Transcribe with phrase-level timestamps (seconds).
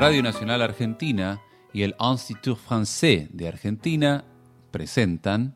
[0.00, 1.42] Radio Nacional Argentina
[1.74, 4.24] y el Institut Français de Argentina
[4.70, 5.54] presentan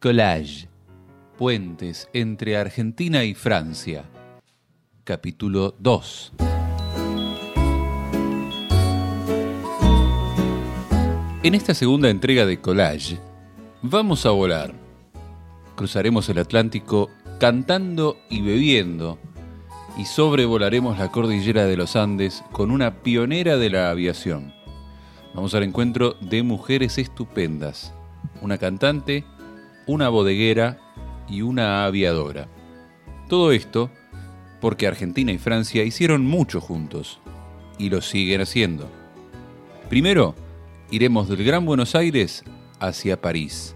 [0.00, 0.68] Collage,
[1.38, 4.04] Puentes entre Argentina y Francia,
[5.04, 6.32] capítulo 2.
[11.44, 13.20] En esta segunda entrega de Collage,
[13.82, 14.74] vamos a volar.
[15.76, 17.08] Cruzaremos el Atlántico
[17.38, 19.20] cantando y bebiendo
[19.96, 24.52] y sobrevolaremos la cordillera de los Andes con una pionera de la aviación.
[25.34, 27.94] Vamos al encuentro de mujeres estupendas,
[28.42, 29.24] una cantante,
[29.86, 30.78] una bodeguera
[31.28, 32.48] y una aviadora.
[33.28, 33.90] Todo esto
[34.60, 37.20] porque Argentina y Francia hicieron mucho juntos
[37.78, 38.90] y lo siguen haciendo.
[39.88, 40.34] Primero,
[40.90, 42.44] iremos del Gran Buenos Aires
[42.80, 43.74] hacia París,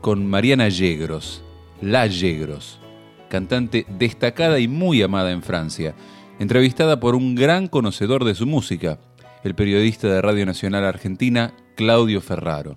[0.00, 1.42] con Mariana Yegros,
[1.80, 2.80] La Yegros
[3.28, 5.94] cantante destacada y muy amada en Francia,
[6.38, 8.98] entrevistada por un gran conocedor de su música,
[9.44, 12.76] el periodista de Radio Nacional Argentina, Claudio Ferraro.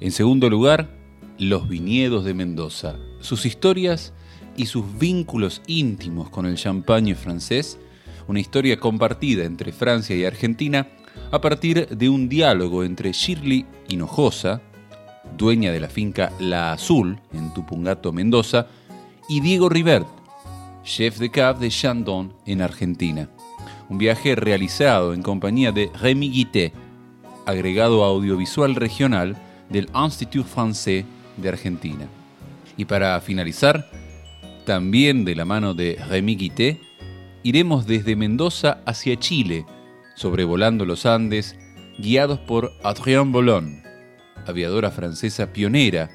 [0.00, 0.88] En segundo lugar,
[1.38, 4.12] Los viñedos de Mendoza, sus historias
[4.56, 7.78] y sus vínculos íntimos con el champagne francés,
[8.28, 10.88] una historia compartida entre Francia y Argentina
[11.30, 14.60] a partir de un diálogo entre Shirley Hinojosa,
[15.36, 18.66] dueña de la finca La Azul en Tupungato, Mendoza,
[19.28, 20.06] y Diego Rivert,
[20.84, 23.28] chef de cab de Chandon en Argentina.
[23.88, 26.72] Un viaje realizado en compañía de Rémi Guité,
[27.46, 29.36] agregado audiovisual regional
[29.70, 31.04] del Institut Français
[31.36, 32.06] de Argentina.
[32.76, 33.90] Y para finalizar,
[34.66, 36.80] también de la mano de Rémi Guité,
[37.42, 39.64] iremos desde Mendoza hacia Chile,
[40.16, 41.56] sobrevolando los Andes,
[41.98, 43.82] guiados por Adrien Bolon,
[44.46, 46.10] aviadora francesa pionera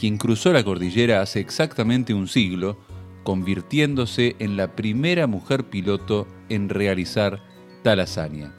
[0.00, 2.78] quien cruzó la cordillera hace exactamente un siglo,
[3.22, 7.42] convirtiéndose en la primera mujer piloto en realizar
[7.82, 8.54] tal hazaña.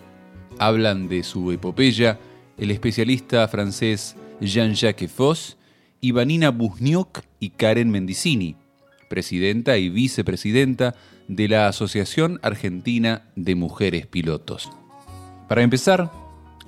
[0.60, 2.20] Hablan de su epopeya
[2.60, 5.58] el especialista francés Jean-Jacques Foss,
[6.00, 8.56] Ivanina Buzniuk y Karen Mendicini,
[9.10, 10.94] presidenta y vicepresidenta
[11.28, 14.70] de la Asociación Argentina de Mujeres Pilotos.
[15.50, 16.12] Para empezar,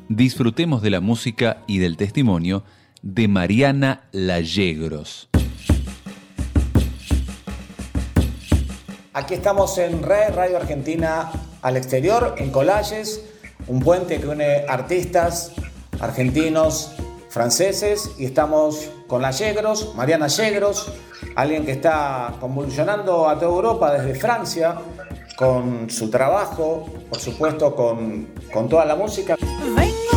[0.09, 2.63] disfrutemos de la música y del testimonio
[3.03, 5.29] de Mariana Lallegros.
[9.13, 11.29] Aquí estamos en Red Radio Argentina
[11.61, 13.23] al exterior, en Collages,
[13.67, 15.51] un puente que une artistas
[15.99, 16.95] argentinos,
[17.29, 20.91] franceses, y estamos con la Yegros, Mariana Yegros,
[21.35, 24.75] alguien que está convulsionando a toda Europa desde Francia
[25.35, 29.35] con su trabajo, por supuesto con, con toda la música.
[29.75, 30.12] Vengo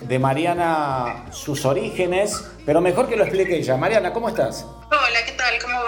[0.00, 3.76] De Mariana sus orígenes, pero mejor que lo explique ella.
[3.76, 4.66] Mariana, ¿cómo estás?
[4.86, 5.54] Hola, ¿qué tal?
[5.62, 5.83] ¿Cómo?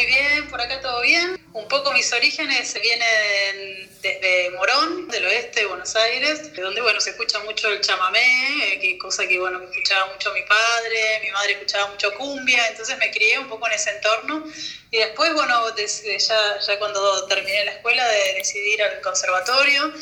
[0.00, 1.38] Muy bien, por acá todo bien.
[1.52, 7.02] Un poco mis orígenes vienen desde Morón, del oeste de Buenos Aires, de donde bueno
[7.02, 11.30] se escucha mucho el chamamé, eh, que cosa que bueno escuchaba mucho mi padre, mi
[11.32, 14.42] madre escuchaba mucho cumbia, entonces me crié un poco en ese entorno.
[14.90, 19.92] Y después, bueno, des- ya, ya cuando terminé la escuela de decidir al conservatorio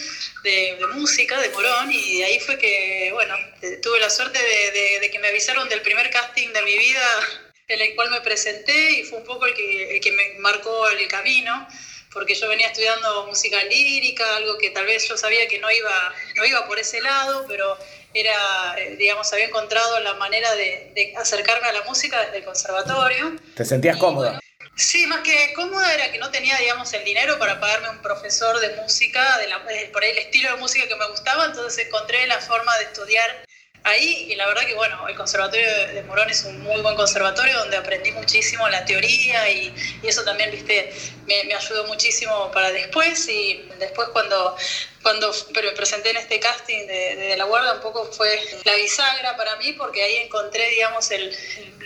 [0.45, 3.35] de, música de Morón y ahí fue que, bueno,
[3.83, 7.95] tuve la suerte de que me avisaron del primer casting de mi vida en el
[7.95, 11.69] cual me presenté y fue un poco el que, el que me marcó el camino,
[12.11, 16.15] porque yo venía estudiando música lírica, algo que tal vez yo sabía que no iba,
[16.37, 17.77] no iba por ese lado, pero
[18.15, 22.45] era, eh, digamos, había encontrado la manera de, de acercarme a la música desde el
[22.45, 23.37] conservatorio.
[23.55, 24.29] ¿Te sentías Y, cómoda?
[24.31, 24.41] bueno,
[24.77, 28.59] Sí, más que cómoda era que no tenía, digamos, el dinero para pagarme un profesor
[28.61, 31.85] de música, de la, de- por ahí el estilo de música que me gustaba, entonces
[31.87, 33.45] encontré la forma de estudiar
[33.85, 37.59] ahí y la verdad que, bueno, el Conservatorio de Morón es un muy buen conservatorio
[37.59, 40.93] donde aprendí muchísimo la teoría y, eso también, viste,
[41.27, 44.57] me, ayudó muchísimo para después y después cuando,
[45.03, 49.57] cuando me presenté en este casting de, la guarda un poco fue la bisagra para
[49.57, 51.37] mí porque ahí encontré, digamos, el,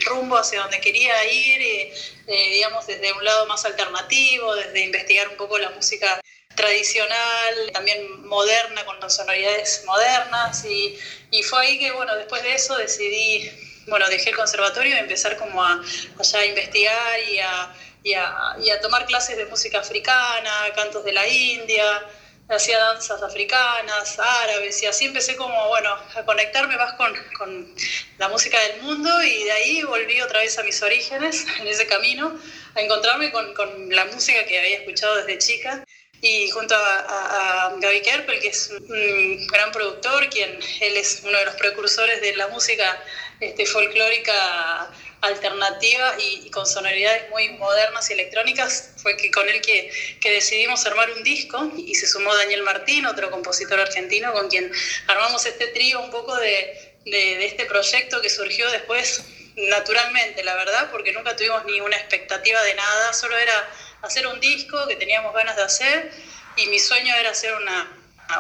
[0.07, 5.37] rumbo hacia donde quería ir, eh, digamos, desde un lado más alternativo, desde investigar un
[5.37, 6.21] poco la música
[6.63, 10.99] tradicional, también moderna, con sonoridades modernas, y,
[11.31, 13.51] y fue ahí que, bueno, después de eso decidí
[13.87, 15.83] bueno, dejé el conservatorio y empezar como a,
[16.19, 21.13] allá investigar y a, y, a, y a tomar clases de música africana, cantos de
[21.13, 21.85] la India,
[22.49, 27.75] hacía danzas africanas, árabes, y así empecé como, bueno, a conectarme más con, con,
[28.19, 31.87] la música del mundo y de ahí volví otra vez a mis orígenes en ese
[31.87, 32.39] camino,
[32.75, 35.85] a encontrarme con, con la música que había escuchado desde chica.
[36.25, 41.21] Y junto a, a, a Gaby Kerpel, que es un gran productor, quien él es
[41.25, 43.03] uno de los precursores de la música
[43.41, 44.89] este, folclórica
[45.21, 49.91] alternativa y, y, con sonoridades muy modernas y electrónicas, fue que con él que,
[50.21, 54.71] que, decidimos armar un disco y se sumó Daniel Martín, otro compositor argentino, con quien
[55.09, 59.25] armamos este trío un poco de, de, de este proyecto que surgió después
[59.57, 63.71] naturalmente, la verdad, porque nunca tuvimos ni una expectativa de nada, solo era
[64.03, 66.13] hacer un disco que teníamos ganas de hacer
[66.57, 67.89] y mi sueño era hacer una,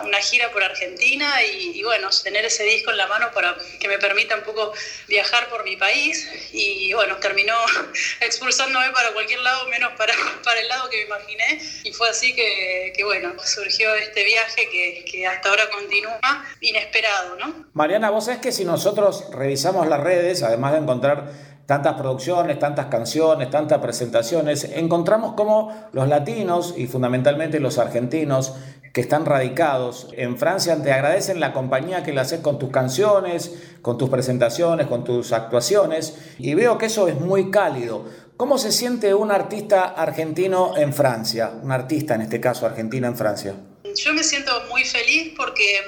[0.04, 3.88] una gira por Argentina y, y, bueno, tener ese disco en la mano para que
[3.88, 4.72] me permita un poco
[5.08, 7.54] viajar por mi país y bueno, terminó
[8.20, 10.14] expulsándome para cualquier lado menos para,
[10.44, 14.68] para el lado que me imaginé y fue así que, que bueno, surgió este viaje
[14.68, 17.66] que, que, hasta ahora continúa inesperado, ¿no?
[17.72, 22.86] Mariana, vos sabés que si nosotros revisamos las redes, además de encontrar tantas producciones, tantas
[22.86, 28.54] canciones, tantas presentaciones, encontramos como los latinos y fundamentalmente los argentinos
[28.92, 33.52] que están radicados en Francia te agradecen la compañía que le haces con tus canciones,
[33.80, 38.04] con tus presentaciones, con tus actuaciones y veo que eso es muy cálido.
[38.36, 41.52] ¿Cómo se siente un artista argentino en Francia?
[41.62, 43.54] Un artista en este caso argentino en Francia.
[43.94, 45.80] Yo me siento muy feliz porque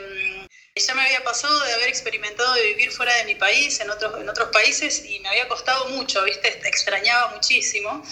[0.76, 4.20] ya me había pasado de haber experimentado de vivir fuera de mi país, en otros,
[4.20, 6.48] en otros países, y me había costado mucho, ¿viste?
[6.66, 8.02] Extrañaba muchísimo.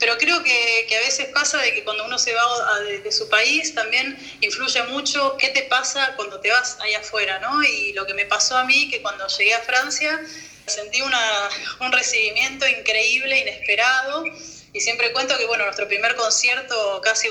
[0.00, 2.42] Pero creo que, que a veces pasa de que cuando uno se va
[2.74, 6.98] a, de, de, su país también influye mucho qué te pasa cuando te vas allá
[6.98, 7.62] afuera, ¿no?
[7.62, 10.20] Y lo que me pasó a mí, que cuando llegué a Francia
[10.66, 11.48] sentí una,
[11.80, 14.24] un recibimiento increíble, inesperado.
[14.72, 17.28] Y siempre cuento que, bueno, nuestro primer concierto casi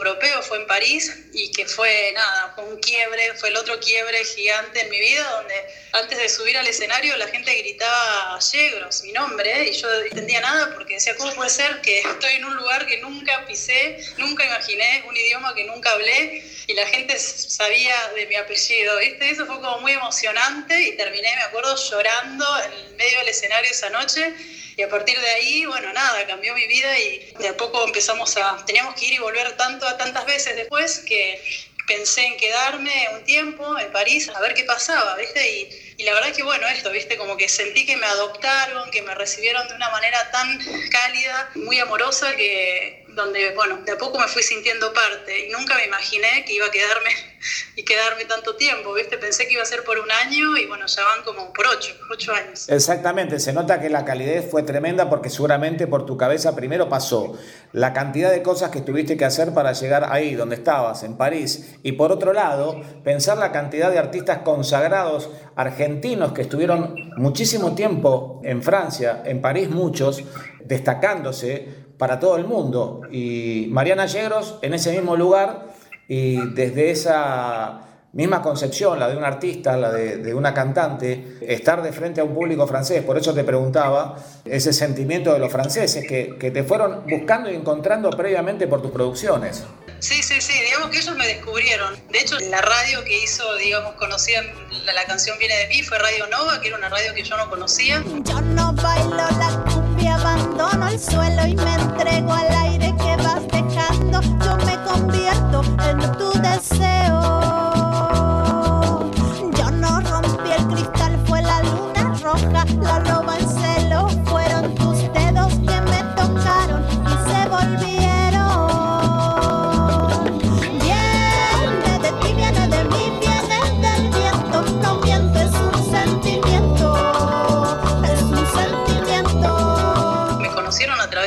[0.00, 4.24] europeo fue en París y que fue nada, fue un quiebre, fue el otro quiebre
[4.24, 5.54] gigante en mi vida donde
[5.92, 10.40] antes de subir al escenario la gente gritaba Yegros, mi nombre, y yo no entendía
[10.40, 14.44] nada porque decía, ¿cómo puede ser que estoy en un lugar que nunca pisé, nunca
[14.44, 19.30] imaginé, un idioma que nunca hablé y la gente sabía de mi apellido, ¿viste?
[19.30, 23.90] Eso fue como muy emocionante y terminé, me acuerdo, llorando en medio del escenario esa
[23.90, 24.32] noche
[24.80, 28.34] y a partir de ahí, bueno, nada, cambió mi vida y de a poco empezamos
[28.38, 31.38] a, teníamos que ir y volver tanto a tantas veces después que
[31.86, 35.76] pensé en quedarme un tiempo en París a ver qué pasaba, ¿viste?
[35.98, 37.18] Y, la verdad que bueno, esto, ¿viste?
[37.18, 41.78] Como que sentí que me adoptaron, que me recibieron de una manera tan cálida, muy
[41.78, 46.44] amorosa, que donde, bueno, de a poco me fui sintiendo parte y nunca me imaginé
[46.46, 47.10] que iba a quedarme
[47.76, 49.18] y quedarme tanto tiempo, ¿viste?
[49.18, 51.94] Pensé que iba a ser por un año y bueno, ya van como por ocho,
[52.10, 52.68] ocho años.
[52.68, 57.38] Exactamente, se nota que la calidez fue tremenda porque seguramente por tu cabeza primero pasó
[57.72, 61.76] la cantidad de cosas que tuviste que hacer para llegar ahí donde estabas, en París,
[61.82, 68.40] y por otro lado, pensar la cantidad de artistas consagrados argentinos que estuvieron muchísimo tiempo
[68.44, 70.22] en Francia, en París muchos,
[70.64, 73.02] destacándose para todo el mundo.
[73.12, 75.66] Y Mariana Yegros en ese mismo lugar
[76.08, 77.82] y desde esa
[78.14, 82.24] misma concepción, la de un artista, la de, de, una cantante, estar de frente a
[82.24, 83.04] un público francés.
[83.04, 84.16] Por eso te preguntaba
[84.46, 88.90] ese sentimiento de los franceses que, que te fueron buscando y encontrando previamente por tus
[88.90, 89.64] producciones.
[89.98, 91.94] Sí, sí, sí, digamos que ellos me descubrieron.
[92.10, 94.40] De hecho, la radio que hizo, digamos, conocida,
[94.86, 97.36] la, la canción viene de mí, fue Radio Nova, que era una radio que yo
[97.36, 98.02] no conocía.
[98.24, 99.89] Yo no bailo la
[100.20, 104.20] abandono el suelo y me entrego al aire que vas dejando.
[104.20, 107.39] Yo me convierto en tu deseo.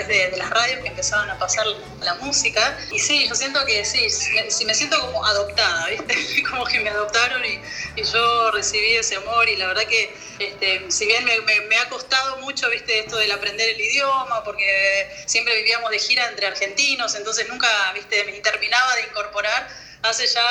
[0.03, 1.65] Través de, de las radios que empezaban a pasar
[2.01, 2.77] la música.
[2.91, 6.43] Y sí, yo siento que sí, me, me siento como adoptada, ¿viste?
[6.49, 7.59] Como que me adoptaron y,
[7.95, 11.77] y, yo recibí ese amor y la verdad que, este, si bien me, me, me,
[11.77, 12.99] ha costado mucho, ¿viste?
[12.99, 18.23] Esto del aprender el idioma, porque siempre vivíamos de gira entre argentinos, entonces nunca, ¿viste?
[18.25, 19.67] Me terminaba de incorporar.
[20.03, 20.43] Hace ya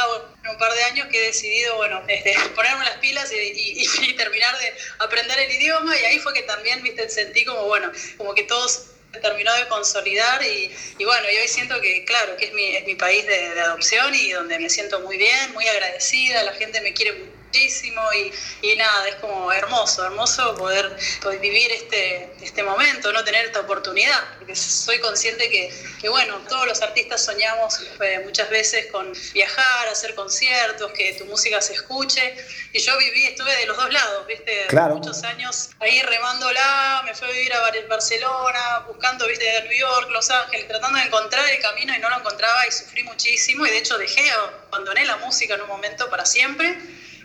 [0.50, 4.16] un par de años que he decidido, bueno, este, ponerme las pilas y, y, y
[4.16, 7.08] terminar de aprender el idioma y ahí fue que también, ¿viste?
[7.10, 11.80] Sentí como, bueno, como que todos terminó de consolidar y, y, bueno, y hoy siento
[11.80, 15.00] que, claro, que es mi, es mi país de, de, adopción y donde me siento
[15.00, 17.31] muy bien, muy agradecida, la gente me quiere
[17.62, 18.32] muchísimo y,
[18.66, 23.60] y nada, es como hermoso, hermoso poder, poder vivir este, este momento, no tener esta
[23.60, 29.12] oportunidad, porque soy consciente que, que bueno, todos los artistas soñamos eh, muchas veces con
[29.34, 32.34] viajar, hacer conciertos, que tu música se escuche,
[32.72, 34.94] y yo viví, estuve de los dos lados, viste, Claro.
[34.96, 39.78] muchos años ahí remándola, me fui a vivir a Bar- Barcelona, buscando, viste, de New
[39.78, 43.66] York, Los Ángeles, tratando de encontrar el camino y no lo encontraba y sufrí muchísimo
[43.66, 44.30] y de hecho dejé,
[44.70, 46.78] abandoné la música en un momento para siempre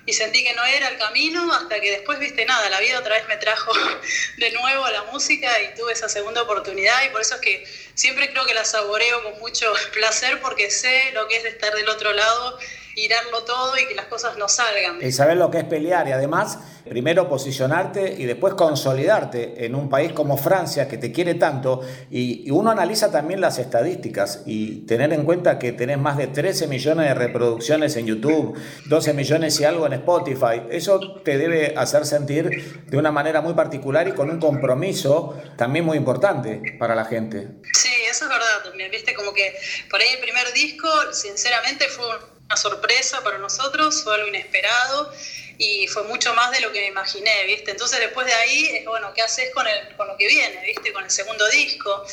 [0.07, 3.15] y sentí que no era el camino hasta que después, viste, nada, la vida otra
[3.15, 3.73] vez me trajo
[4.37, 7.65] de nuevo a la música y tuve esa segunda oportunidad y por eso es que
[7.97, 11.89] siempre creo que la saboreo con mucho placer porque sé lo que es estar del
[11.89, 12.57] otro lado
[12.97, 14.97] y darlo todo y que las cosas no salgan.
[15.05, 16.57] Y saber lo que es pelear y además,
[16.89, 21.81] primero posicionarte y después consolidarte en un país como Francia que te quiere tanto.
[22.09, 26.25] Y, y uno analiza también las estadísticas y tener en cuenta que tenés más de
[26.25, 30.63] 13 millones de reproducciones en YouTube, 12 millones y algo en Spotify.
[30.71, 35.85] Eso te debe hacer sentir de una manera muy particular y con un compromiso también
[35.85, 37.47] muy importante para la gente.
[37.73, 42.05] Sí, eso es verdad también, viste, como que por ahí el primer disco, sinceramente, fue
[42.45, 45.11] una sorpresa para nosotros, fue algo inesperado
[45.57, 47.71] y fue mucho más de lo que me imaginé, viste.
[47.71, 50.91] Entonces después de ahí, bueno, ¿qué haces con, el, con lo que viene, viste?
[50.93, 52.03] Con el segundo disco,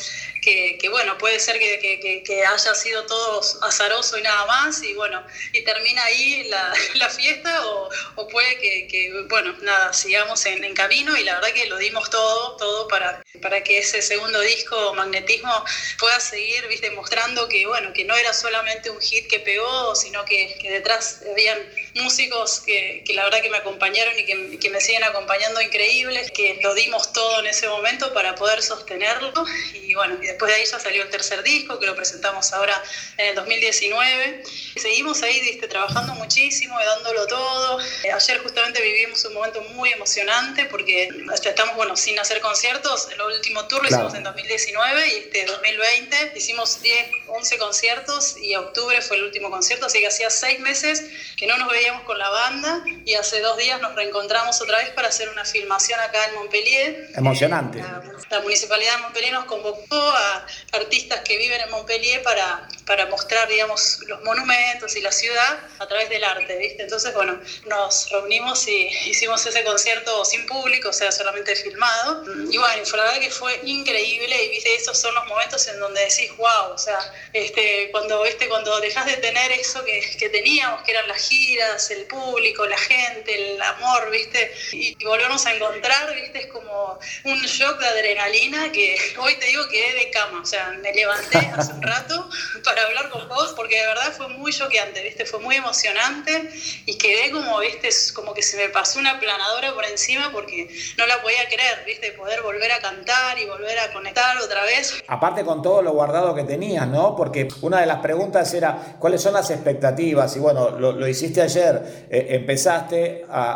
[0.41, 4.83] que, que bueno, puede ser que, que- que- haya sido todo azaroso y nada más,
[4.83, 10.45] y bueno, y termina ahí la, la fiesta, o, o puede que, bueno, nada, sigamos
[10.45, 14.01] en, en camino, y la verdad que lo dimos todo, todo para, para que ese
[14.01, 15.63] segundo disco, Magnetismo,
[15.97, 20.23] pueda seguir, viste, mostrando que, bueno, que no era solamente un hit que pegó, sino
[20.25, 21.57] que, detrás habían
[21.95, 26.59] músicos que la verdad que me acompañaron y que, que me siguen acompañando increíbles, que
[26.61, 29.31] lo dimos todo en ese momento para poder sostenerlo.
[29.73, 32.81] Y bueno, y después de ahí ya salió el tercer disco, que lo presentamos ahora
[33.17, 34.43] en el 2019.
[34.75, 37.79] Y seguimos ahí, viste, trabajando muchísimo y dándolo todo.
[38.03, 41.09] Eh, ayer justamente vivimos un momento muy emocionante porque
[41.43, 43.07] ya estamos, bueno, sin hacer conciertos.
[43.11, 44.03] El último tour lo Claro.
[44.07, 49.49] hicimos en 2019 y este 2020 hicimos 10, 11 conciertos y octubre fue el último
[49.49, 51.03] concierto, así que hacía seis meses
[51.37, 54.89] que no nos veíamos con la banda y hace dos días nos reencontramos otra vez
[54.91, 57.09] para hacer una filmación acá en Montpellier.
[57.15, 57.79] Emocionante.
[57.79, 63.07] La, la Municipalidad de Montpellier nos convocó a artistas que viven en Montpellier para, para
[63.07, 66.83] mostrar, digamos, los monumentos y la ciudad a través del arte, ¿viste?
[66.83, 72.23] Entonces, bueno, nos reunimos y hicimos ese concierto sin público, o sea, solamente filmado.
[72.51, 74.75] Y bueno, fue la verdad que fue increíble y, ¿viste?
[74.75, 76.99] Esos son los momentos en donde decís, wow, o sea,
[77.33, 78.47] este, cuando, ¿viste?
[78.47, 82.77] Cuando dejas de tener eso que, que teníamos, que eran las giras, el público, la
[82.77, 84.53] gente, el amor, ¿viste?
[84.73, 86.39] Y, y volvernos a encontrar, ¿viste?
[86.39, 90.69] Es como un shock de adrenalina que hoy te digo que de cama, o sea,
[90.81, 92.29] me levanté hace un rato
[92.63, 95.25] para hablar con vos porque de verdad fue muy choqueante, ¿viste?
[95.25, 96.49] Fue muy emocionante
[96.85, 97.89] y quedé como, ¿viste?
[98.13, 100.67] Como que se me pasó una planadora por encima porque
[100.97, 102.11] no la podía creer, ¿viste?
[102.13, 105.01] Poder volver a cantar y volver a conectar otra vez.
[105.07, 107.15] Aparte con todo lo guardado que tenías, ¿no?
[107.15, 110.35] Porque una de las preguntas era, ¿cuáles son las expectativas?
[110.35, 113.51] Y bueno, lo, lo hiciste ayer, eh, empezaste a,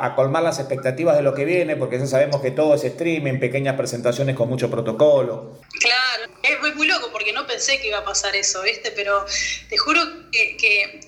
[0.00, 2.84] a- a colmar las expectativas de lo que viene, porque ya sabemos que todo es
[2.84, 5.60] streaming, pequeñas presentaciones con mucho protocolo.
[5.80, 8.90] Claro, es muy, muy loco porque no pensé que iba a pasar eso, ¿viste?
[8.90, 9.24] Pero
[9.68, 10.00] te juro
[10.32, 11.00] que,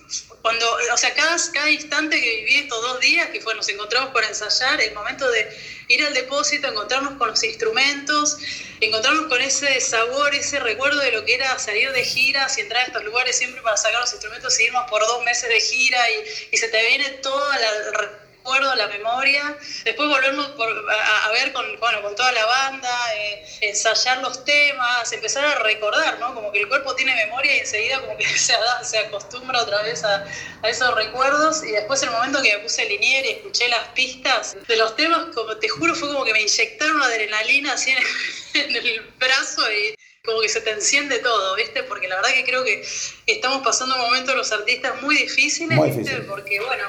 [0.43, 4.11] cuando, o sea, cada, cada instante que viví estos dos días, que fue, nos encontramos
[4.13, 5.49] para ensayar, el momento de
[5.89, 8.39] ir al depósito, encontrarnos con los instrumentos,
[8.81, 12.85] encontrarnos con ese sabor, ese recuerdo de lo que era salir de giras y entrar
[12.85, 16.11] a estos lugares siempre para sacar los instrumentos y irnos por dos meses de gira
[16.11, 16.15] y,
[16.53, 21.53] y se te viene toda la recuerdo, la memoria, después volvernos por- a, a ver
[21.53, 26.33] con, bueno, con toda la banda, eh, ensayar los temas, empezar a recordar, ¿no?
[26.33, 30.05] Como que el cuerpo tiene memoria y enseguida como que se, se acostumbra otra vez
[30.05, 30.25] a,
[30.63, 34.57] a esos recuerdos y después el momento que me puse linier y escuché las pistas
[34.67, 38.05] de los temas, como te juro, fue como que me inyectaron adrenalina así en el,
[38.55, 41.83] en el brazo y como que se te enciende todo, ¿viste?
[41.85, 42.87] Porque la verdad que creo que
[43.27, 46.03] estamos pasando un momento los artistas muy difíciles, Muy ¿viste?
[46.03, 46.27] difícil.
[46.27, 46.85] Porque, bueno,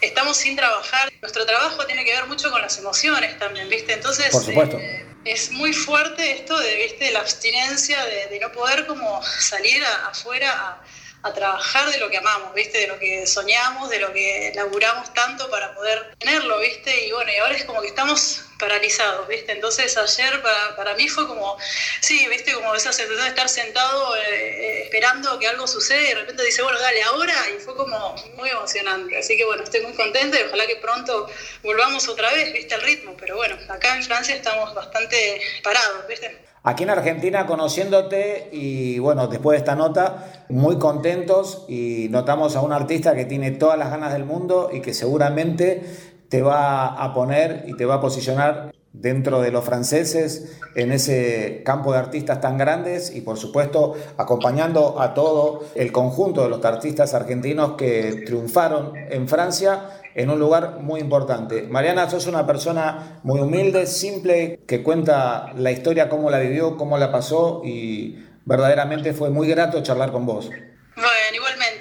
[0.00, 1.10] estamos sin trabajar.
[1.20, 3.94] Nuestro trabajo tiene que ver mucho con las emociones también, ¿viste?
[3.94, 4.78] Entonces, Por supuesto.
[4.78, 7.10] eh, es muy fuerte esto de, ¿viste?
[7.10, 10.84] La abstinencia, de, de no poder como salir a- afuera a,
[11.24, 12.80] a trabajar de lo que amamos, ¿viste?
[12.80, 17.06] De lo que soñamos, de lo que laburamos tanto para poder tenerlo, ¿viste?
[17.06, 19.52] Y bueno, y ahora es como que estamos paralizados, ¿viste?
[19.52, 21.56] Entonces ayer para, para mí fue como,
[22.02, 22.52] sí, ¿viste?
[22.52, 26.44] Como esa sensación de estar sentado eh, eh, esperando que algo suceda y de repente
[26.44, 29.16] dice, bueno, dale, ahora, y fue como muy emocionante.
[29.16, 31.30] Así que bueno, estoy muy contenta y ojalá que pronto
[31.62, 32.74] volvamos otra vez, ¿viste?
[32.74, 36.53] Al ritmo, pero bueno, acá en Francia estamos bastante parados, ¿viste?
[36.64, 42.62] Aquí en Argentina conociéndote y bueno, después de esta nota, muy contentos y notamos a
[42.62, 45.84] un artista que tiene todas las ganas del mundo y que seguramente
[46.28, 51.62] te va a poner y te va a posicionar dentro de los franceses en ese
[51.64, 56.64] campo de artistas tan grandes y por supuesto acompañando a todo el conjunto de los
[56.64, 61.64] artistas argentinos que triunfaron en Francia en un lugar muy importante.
[61.64, 66.96] Mariana, sos una persona muy humilde, simple, que cuenta la historia, cómo la vivió, cómo
[66.96, 70.50] la pasó y verdaderamente fue muy grato charlar con vos.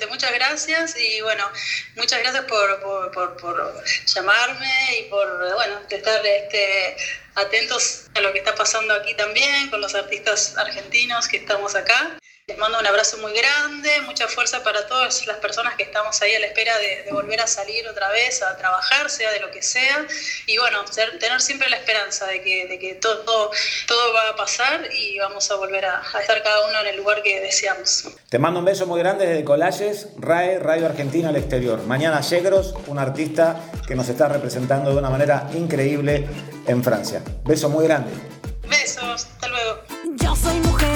[0.08, 1.50] Muchas gracias y bueno,
[1.96, 6.96] muchas gracias por, por, por, por llamarme y por, bueno, estar este,
[7.36, 12.18] atentos a lo que está pasando aquí también con los artistas argentinos que estamos acá.
[12.46, 16.36] Les mando un abrazo muy grande, mucha fuerza para todas las personas que estamos ahí
[16.36, 19.50] a la espera de, de volver a salir otra vez a trabajar, sea de lo
[19.50, 20.06] que sea.
[20.46, 23.50] Y bueno, ser, tener siempre la esperanza de que, de que todo, todo,
[23.88, 26.98] todo, va a pasar y vamos a volver a, a, estar cada uno en el
[26.98, 28.10] lugar que deseamos.
[28.28, 31.82] Te mando un beso muy grande desde Collages, RAE, Radio Argentina al exterior.
[31.84, 33.58] Mañana Yegros, un artista
[33.88, 36.28] que nos está representando de una manera increíble
[36.68, 37.22] en Francia.
[37.46, 38.12] Beso muy grande.
[38.68, 39.80] Besos, hasta luego.
[40.16, 40.93] Yo soy mujer,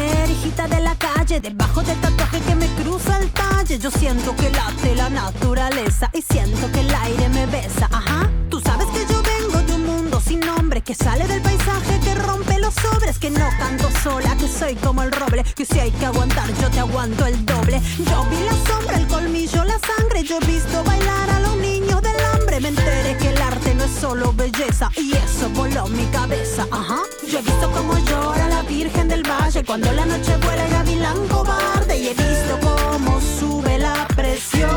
[0.56, 3.78] de la calle, debajo del tatuaje que me cruza el talle.
[3.80, 7.90] Yo siento que late la naturaleza y siento que el aire me besa.
[7.92, 12.00] Ajá, tú sabes que yo vengo de un mundo sin nombre, que sale del paisaje,
[12.00, 15.80] que rompe los sobres, que no canto sola, que soy como el roble, que si
[15.80, 17.82] hay que aguantar, yo te aguanto el doble.
[17.98, 22.02] Yo vi la sombra, el colmillo, la sangre, yo he visto bailar a los niños
[22.02, 22.17] del
[22.58, 22.62] hambre.
[22.62, 26.68] Me enteré que el arte no es solo belleza y eso voló mi cabeza.
[26.72, 30.72] Ajá, yo he visto cómo llora la Virgen del Valle cuando la noche vuela el
[30.72, 34.70] gavilán cobarde y he visto cómo sube la presión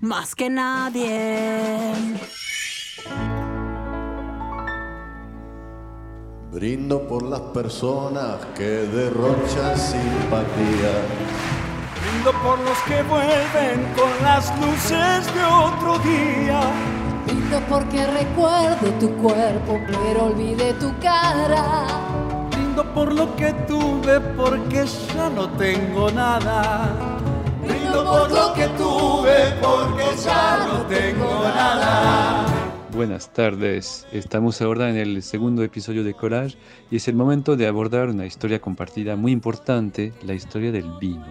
[0.00, 1.92] más que nadie.
[6.52, 11.41] Brindo por las personas que derrochan simpatía.
[12.22, 16.60] Brindo por los que vuelven con las luces de otro día.
[17.26, 21.84] Brindo porque recuerde tu cuerpo, pero olvide tu cara.
[22.52, 24.84] Brindo por lo que tuve, porque
[25.16, 26.96] ya no tengo nada.
[27.66, 32.46] Brindo por lo que tuve, porque ya no tengo nada.
[32.94, 36.56] Buenas tardes, estamos ahora en el segundo episodio de Collage
[36.88, 41.24] y es el momento de abordar una historia compartida muy importante, la historia del vino,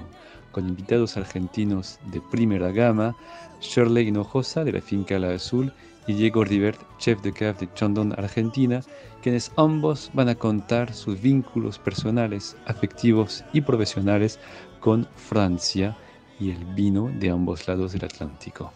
[0.51, 3.15] con invitados argentinos de primera gama,
[3.61, 5.73] Shirley Hinojosa de la finca La Azul
[6.07, 8.81] y Diego Rivert, chef de cave de Chandon, Argentina,
[9.21, 14.39] quienes ambos van a contar sus vínculos personales, afectivos y profesionales
[14.79, 15.97] con Francia
[16.39, 18.73] y el vino de ambos lados del Atlántico.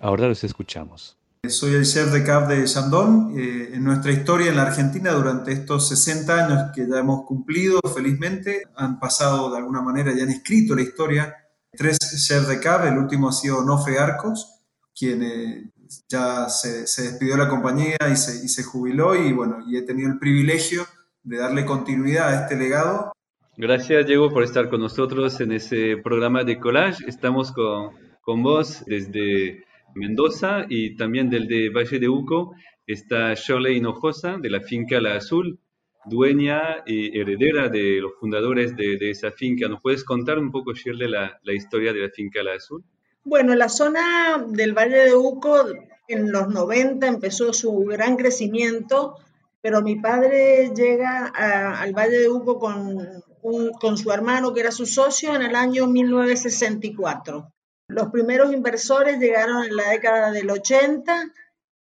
[0.00, 1.16] Ahora los escuchamos.
[1.48, 3.34] Soy el chef de CAF de Chandon.
[3.36, 7.80] Eh, en nuestra historia en la Argentina, durante estos 60 años que ya hemos cumplido,
[7.94, 11.34] felizmente, han pasado de alguna manera, ya han escrito la historia,
[11.72, 12.86] tres chefs de CAF.
[12.86, 14.60] El último ha sido Nofe Arcos,
[14.98, 15.70] quien eh,
[16.08, 19.14] ya se, despidió de la compañía y se, y se jubiló.
[19.14, 20.86] Y bueno, y he tenido el privilegio
[21.24, 23.12] de darle continuidad a este legado.
[23.56, 27.04] Gracias, Diego, por estar con nosotros en ese programa de collage.
[27.06, 32.54] Estamos con vos desde Mendoza y también del de Valle de Uco
[32.86, 35.58] está Shirley Hinojosa de la finca La Azul,
[36.04, 39.68] dueña y heredera de los fundadores de, esa finca.
[39.68, 42.84] ¿Nos puedes contar un poco, Shirley, la, la, historia de la finca La Azul?
[43.24, 45.64] Bueno, la zona del Valle de Uco
[46.08, 49.16] en los 90 empezó su gran crecimiento,
[49.62, 55.34] pero mi padre llega al Valle de Uco con su hermano, que era su socio,
[55.34, 57.53] en el año 1964.
[57.88, 61.32] Los primeros inversores llegaron en la década del 80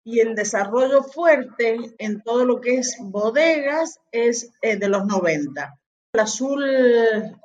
[0.03, 5.77] y el desarrollo fuerte en todo lo que es bodegas es eh, de los 90.
[6.13, 6.63] El azul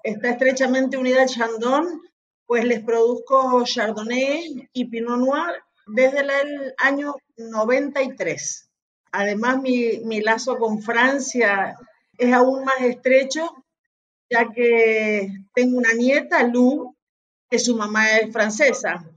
[0.02, 2.00] está estrechamente unida al Chandon,
[2.46, 8.70] pues les produzco Chardonnay y Pinot Noir desde el año 93.
[9.12, 11.76] Además, mi, mi lazo con Francia
[12.16, 13.52] es aún más estrecho,
[14.30, 16.93] ya que tengo una nieta, Lou,
[17.54, 19.08] que su mamá es francesa.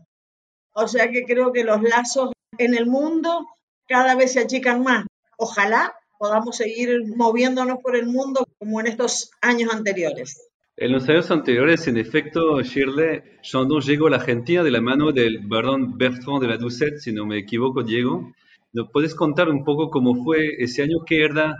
[0.73, 3.47] O sea que creo que los lazos en el mundo
[3.87, 5.07] cada vez se achican más.
[5.39, 10.47] Ojalá podamos seguir moviéndonos por el mundo como en estos años anteriores.
[10.75, 15.11] En los años anteriores, en efecto, Shirley, Chandon llegó a la Argentina de la mano
[15.11, 18.31] del barón Bertrand de la Doucette, si no me equivoco, Diego.
[18.71, 20.97] ¿Nos puedes contar un poco cómo fue ese año?
[21.07, 21.55] ¿Qué era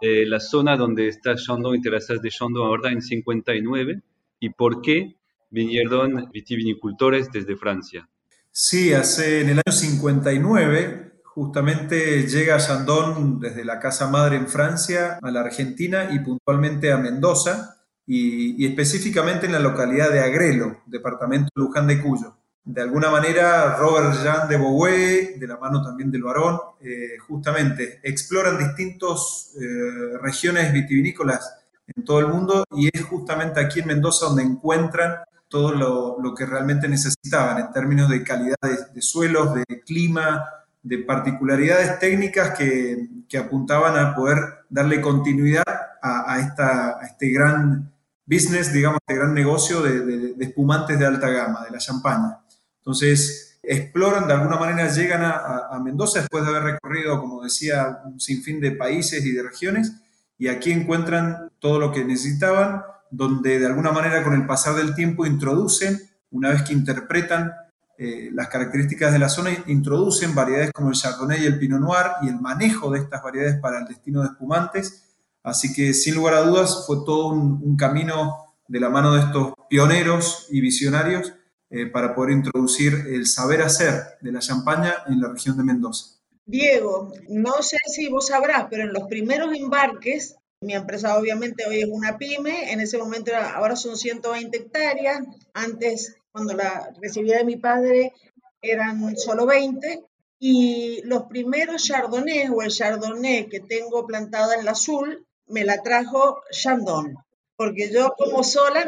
[0.00, 4.00] eh, la zona donde está Chandon y Terrazas de Chandon ahora en 59?
[4.38, 5.16] ¿Y por qué
[5.50, 8.08] vinieron vitivinicultores desde Francia?
[8.50, 15.18] Sí, hace en el año 59, Justamente llega Chandon desde la casa madre en Francia
[15.22, 20.82] a la Argentina y puntualmente a Mendoza y, y específicamente en la localidad de Agrelo,
[20.86, 22.36] departamento de Luján de Cuyo.
[22.64, 28.00] De alguna manera, Robert Jean de Beauvais, de la mano también del varón, eh, justamente
[28.02, 34.26] exploran distintas eh, regiones vitivinícolas en todo el mundo y es justamente aquí en Mendoza
[34.26, 35.14] donde encuentran
[35.50, 38.56] todo lo, lo que realmente necesitaban en términos de calidad
[38.94, 40.46] de, suelos, de clima,
[40.80, 44.38] de particularidades técnicas que, que, apuntaban a poder
[44.70, 45.64] darle continuidad
[46.00, 47.92] a, esta, este gran
[48.24, 52.38] business, digamos, este gran negocio de, de, de, espumantes de alta gama, de la champaña.
[52.78, 57.98] Entonces, exploran, de alguna manera llegan a, a Mendoza después de haber recorrido, como decía,
[58.04, 59.94] un sinfín de países y de regiones,
[60.38, 64.94] y aquí encuentran todo lo que necesitaban, donde de alguna manera con el pasar del
[64.94, 65.98] tiempo introducen,
[66.30, 67.52] una vez que interpretan
[67.98, 72.06] eh, las características de la zona, introducen variedades como el Chardonnay y el Pinot Noir
[72.22, 75.16] y el manejo de estas variedades para el destino de espumantes.
[75.42, 79.52] Así que sin lugar a dudas fue todo un, camino de la mano de estos
[79.68, 81.32] pioneros y visionarios
[81.68, 86.20] eh, para poder introducir el saber hacer de la champaña en la región de Mendoza.
[86.46, 91.80] Diego, no sé si vos sabrás, pero en los primeros embarques, mi empresa obviamente hoy
[91.80, 95.20] es una pyme, en ese momento ahora son 120 hectáreas,
[95.54, 98.12] antes cuando la recibí de mi padre
[98.60, 100.04] eran solo 20,
[100.38, 105.82] y los primeros chardonnay o el chardonnay que tengo plantado en la azul me la
[105.82, 107.16] trajo Chandon,
[107.56, 108.86] porque yo como sola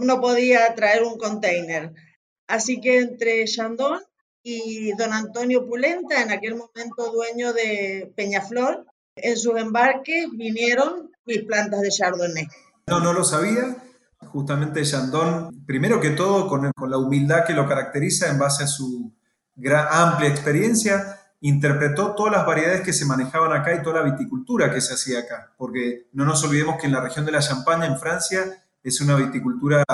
[0.00, 1.92] no, podía traer un container.
[2.46, 4.02] Así que entre Chandon
[4.42, 11.42] y don Antonio Pulenta, en aquel momento dueño de Peñaflor, en sus embarques vinieron mis
[11.42, 12.48] plantas de Chardonnay.
[12.86, 13.76] No, no lo sabía.
[14.26, 18.66] Justamente Chandon, primero que todo, con, con la humildad que lo caracteriza en base a
[18.66, 19.12] su
[19.54, 24.72] gran, amplia experiencia, interpretó todas las variedades que se manejaban acá y toda la viticultura
[24.72, 25.52] que se hacía acá.
[25.56, 28.40] Porque no nos olvidemos que en la región de la Champaña, en Francia,
[28.82, 29.84] es una viticultura,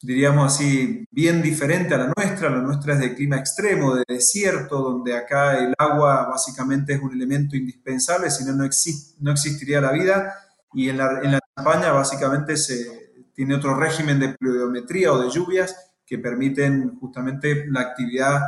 [0.00, 2.50] diríamos así, bien diferente a la nuestra.
[2.50, 7.12] La nuestra es de clima extremo, de desierto, donde acá el agua básicamente es un
[7.12, 10.34] elemento indispensable, si no, no, exist, no existiría la vida.
[10.72, 15.30] Y en la, en la Champaña básicamente se tiene otro régimen de pluviometría o de
[15.30, 18.40] lluvias que permiten justamente la actividad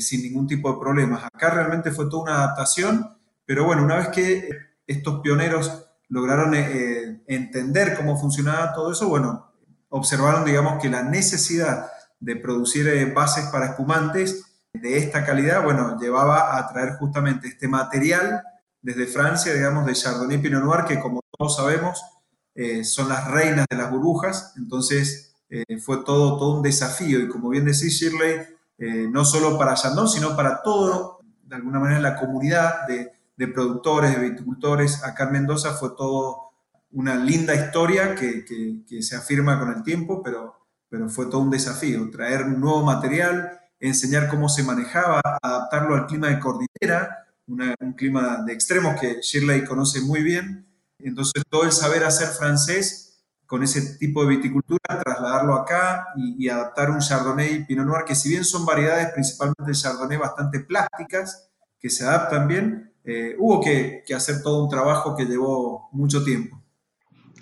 [0.00, 1.24] sin ningún tipo de problemas.
[1.24, 4.48] Acá realmente fue toda una adaptación, pero bueno, una vez que
[4.86, 9.49] estos pioneros lograron eh, entender cómo funcionaba todo eso, bueno,
[9.90, 15.98] observaron, digamos, que la necesidad de producir eh, bases para espumantes de esta calidad, bueno,
[16.00, 18.42] llevaba a traer justamente este material
[18.80, 22.02] desde Francia, digamos, de Chardonnay Pinot Noir, que como todos sabemos,
[22.54, 27.18] eh, son las reinas de las burbujas, entonces eh, fue todo, todo un desafío.
[27.18, 28.40] Y como bien decís Shirley,
[29.10, 34.18] no solo para Chandon, sino para todo, de alguna manera la comunidad de, de, productores,
[34.18, 36.49] de viticultores acá en Mendoza fue todo
[36.92, 41.50] una linda historia que, que, se afirma con el tiempo, pero, pero fue todo un
[41.50, 47.92] desafío, traer un nuevo material, enseñar cómo se manejaba, adaptarlo al clima de cordillera, un
[47.94, 50.66] clima de extremos que Shirley conoce muy bien,
[51.02, 56.48] entonces, todo el saber hacer francés con ese tipo de viticultura, trasladarlo acá y, y,
[56.48, 61.90] adaptar un Chardonnay Pinot Noir, que si bien son variedades, principalmente Chardonnay, bastante plásticas, que
[61.90, 66.59] se adaptan bien, eh, hubo que, hacer todo un trabajo que llevó mucho tiempo.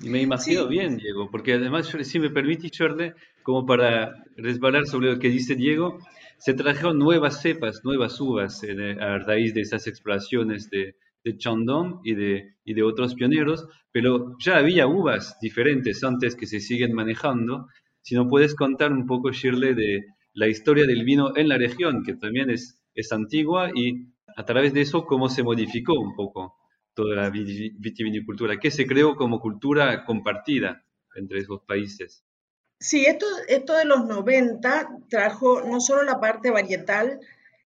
[0.01, 0.69] Y me imagino sí.
[0.69, 5.57] bien, Diego, porque además, si me permite, Shirley, como para resbalar sobre lo que dice
[5.57, 5.99] Diego,
[6.39, 12.01] se trajeron nuevas cepas, nuevas uvas en, a raíz de esas exploraciones de, de Chandon
[12.05, 16.93] y de, y de otros pioneros, pero ya había uvas diferentes antes que se siguen
[16.95, 17.67] manejando.
[18.03, 22.05] Si no puedes contar un poco, Shirley, de la historia del vino en la región,
[22.05, 24.07] que también es, es antigua, y
[24.37, 26.55] a través de eso, cómo se modificó un poco
[26.99, 30.85] toda la vitivinicultura, que se creó como cultura compartida
[31.15, 32.25] entre esos países.
[32.81, 37.21] Sí, esto, esto de los 90 trajo no solo la parte varietal,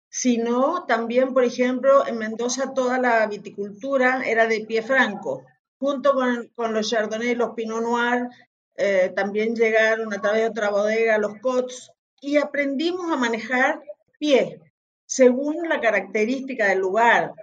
[0.10, 5.46] sino también, por ejemplo, en Mendoza toda la viticultura era de pie franco,
[5.78, 8.28] junto con, con los Chardonnay, los Pinot Noir,
[8.76, 13.82] eh, también llegaron a través de otra bodega los Cots, y aprendimos a manejar
[14.18, 14.60] pie,
[15.06, 17.34] según la característica del lugar,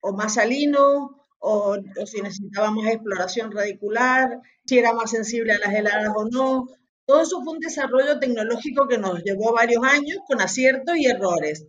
[0.00, 5.58] o más salino, o, o si necesitaba más exploración radicular, si era más sensible a
[5.58, 6.68] las heladas o no.
[7.06, 11.66] Todo eso fue un desarrollo tecnológico que nos llevó varios años con aciertos y errores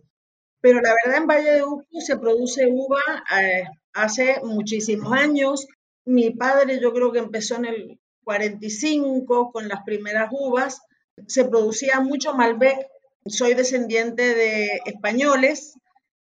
[0.60, 3.00] pero la verdad en Valle de Uco se produce uva
[3.40, 5.66] eh, hace muchísimos años.
[6.04, 10.80] Mi padre yo creo que empezó en el 45 con las primeras uvas.
[11.26, 12.86] Se producía mucho Malbec.
[13.26, 15.74] Soy descendiente de españoles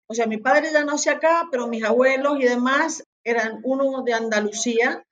[0.06, 4.12] O sea, mi padre ya nació acá, pero mis abuelos y demás eran uno de
[4.12, 5.04] Andalucía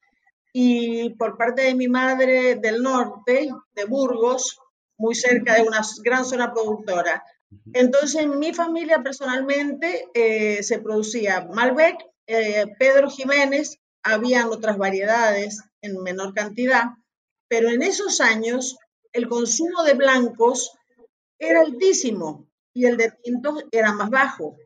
[0.52, 4.58] y por parte de mi madre del norte, de Burgos,
[4.98, 7.24] muy cerca de una gran zona productora.
[7.72, 15.62] Entonces, en mi familia personalmente eh, se producía Malbec, eh, Pedro Jiménez, habían otras variedades
[15.80, 16.84] en menor cantidad,
[17.48, 18.76] pero en esos años
[19.12, 20.72] el consumo de blancos
[21.38, 24.56] era altísimo y el de tintos era más bajo.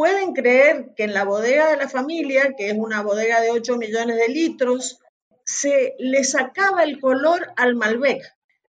[0.00, 3.76] Pueden creer que en la bodega de la familia, que es una bodega de 8
[3.76, 4.98] millones de litros,
[5.44, 8.22] se le sacaba el color al Malbec.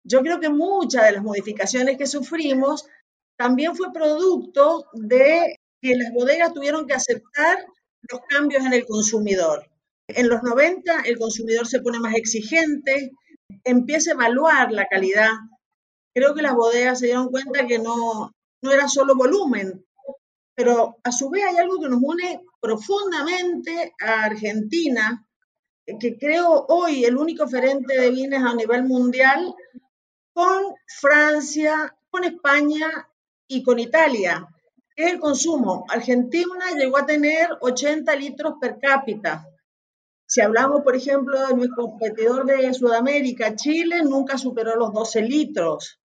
[0.02, 2.84] Yo creo que muchas de las modificaciones que sufrimos
[3.36, 7.64] también fue producto de que las bodegas tuvieron que aceptar
[8.10, 9.70] los cambios en el consumidor.
[10.08, 13.12] En los 90 el consumidor se pone más exigente,
[13.62, 15.30] empieza a evaluar la calidad.
[16.12, 19.84] Creo que las bodegas se dieron cuenta que no, no era solo volumen,
[20.60, 25.26] pero a su vez hay algo que nos une profundamente a Argentina,
[25.98, 29.54] que creo hoy el único oferente de vines a nivel mundial
[30.34, 33.08] con Francia, con España
[33.48, 34.46] y con Italia,
[34.94, 35.86] es el consumo.
[35.88, 39.46] Argentina llegó a tener 80 litros per cápita.
[40.26, 45.98] Si hablamos, por ejemplo, de nuestro competidor de Sudamérica, Chile, nunca superó los 12 litros.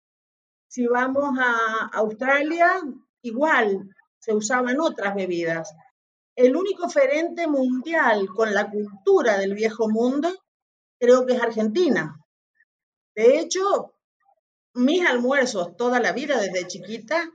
[0.67, 2.83] Si vamos a Australia,
[3.23, 3.89] igual,
[4.23, 5.75] se usaban otras bebidas.
[6.33, 10.29] El único oferente mundial con la cultura del viejo mundo
[10.97, 12.17] creo que es Argentina.
[13.13, 13.95] De hecho,
[14.75, 17.29] mis almuerzos toda la vida desde chiquita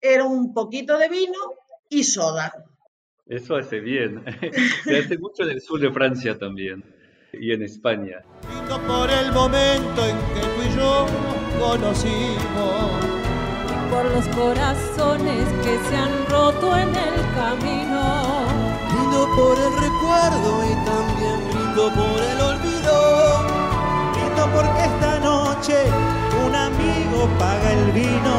[0.00, 1.38] era un poquito de vino
[1.88, 2.52] y soda.
[3.26, 4.24] Eso hace bien.
[4.84, 6.82] Se hace mucho en el sur de Francia también
[7.32, 8.24] y en España.
[8.88, 12.83] Por el momento en que tú y yo nos conocimos.
[13.94, 18.02] Por los corazones que se han roto en el camino.
[18.90, 22.94] Brindo por el recuerdo y también brindo por el olvido.
[24.12, 25.76] Brindo porque esta noche
[26.44, 28.34] un amigo paga el vino.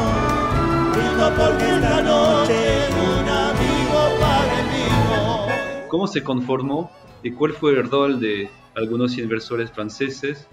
[0.92, 5.88] Brindo porque esta noche un amigo paga el vino.
[5.88, 6.90] ¿Cómo se conformó
[7.22, 10.48] y cuál fue el rol de algunos inversores franceses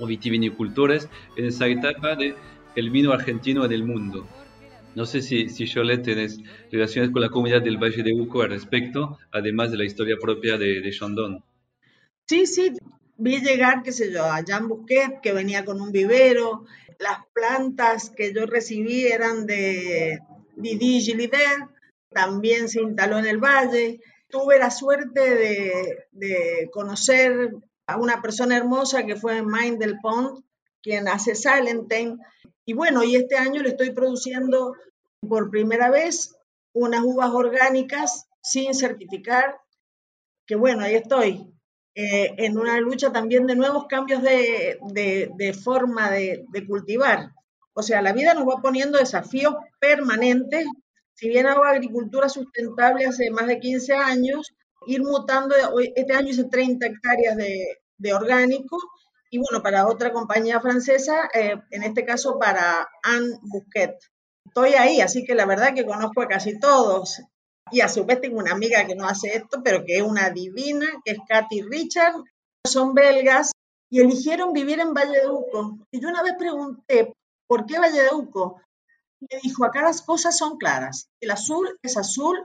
[0.00, 2.34] o vitivinicultores en esa etapa de
[2.76, 4.26] el vino argentino en el mundo?
[4.94, 6.38] No sé si, si Cholet tenés
[6.70, 10.58] relaciones con la comunidad del Valle de Uco al respecto, además de la historia propia
[10.58, 11.42] de, de Chandon.
[12.26, 12.72] Sí, sí,
[13.16, 16.64] vi llegar, qué sé yo, a Jean Bouquet, que venía con un vivero.
[16.98, 20.18] Las plantas que yo recibí eran de
[20.56, 21.70] Didi Gilibert,
[22.10, 24.00] también se instaló en el valle.
[24.28, 27.50] Tuve la suerte de, de conocer
[27.86, 30.44] a una persona hermosa que fue Mind del Pont,
[30.82, 32.16] quien hace Salentine.
[32.66, 34.74] Y bueno, y este año le estoy produciendo
[35.28, 36.34] por primera vez
[36.74, 39.58] unas uvas orgánicas sin certificar,
[40.46, 41.52] que bueno, ahí estoy,
[41.94, 47.32] eh, en una lucha también de nuevos cambios de, de- forma de, de cultivar.
[47.74, 50.66] O sea, la vida nos va poniendo desafíos permanentes.
[51.14, 54.54] Si bien hago agricultura sustentable hace más de 15 años,
[54.86, 55.54] ir mutando,
[55.94, 57.36] este año hice 30 hectáreas
[57.98, 58.76] de orgánico
[59.32, 63.98] y bueno, para otra compañía francesa, eh, en este caso para Anne Bouquet.
[64.44, 67.22] Estoy ahí, así que la verdad que conozco a casi todos.
[67.70, 70.28] Y a su vez tengo una amiga que no hace esto, pero que es una
[70.28, 72.16] divina, que es Katy Richard.
[72.66, 73.52] Son belgas
[73.90, 75.78] y eligieron vivir en Valle de Uco.
[75.90, 77.14] Y yo una vez pregunté,
[77.46, 78.60] ¿por qué Valle de Uco?
[79.18, 81.08] Me dijo, acá las cosas son claras.
[81.22, 82.38] El azul es azul,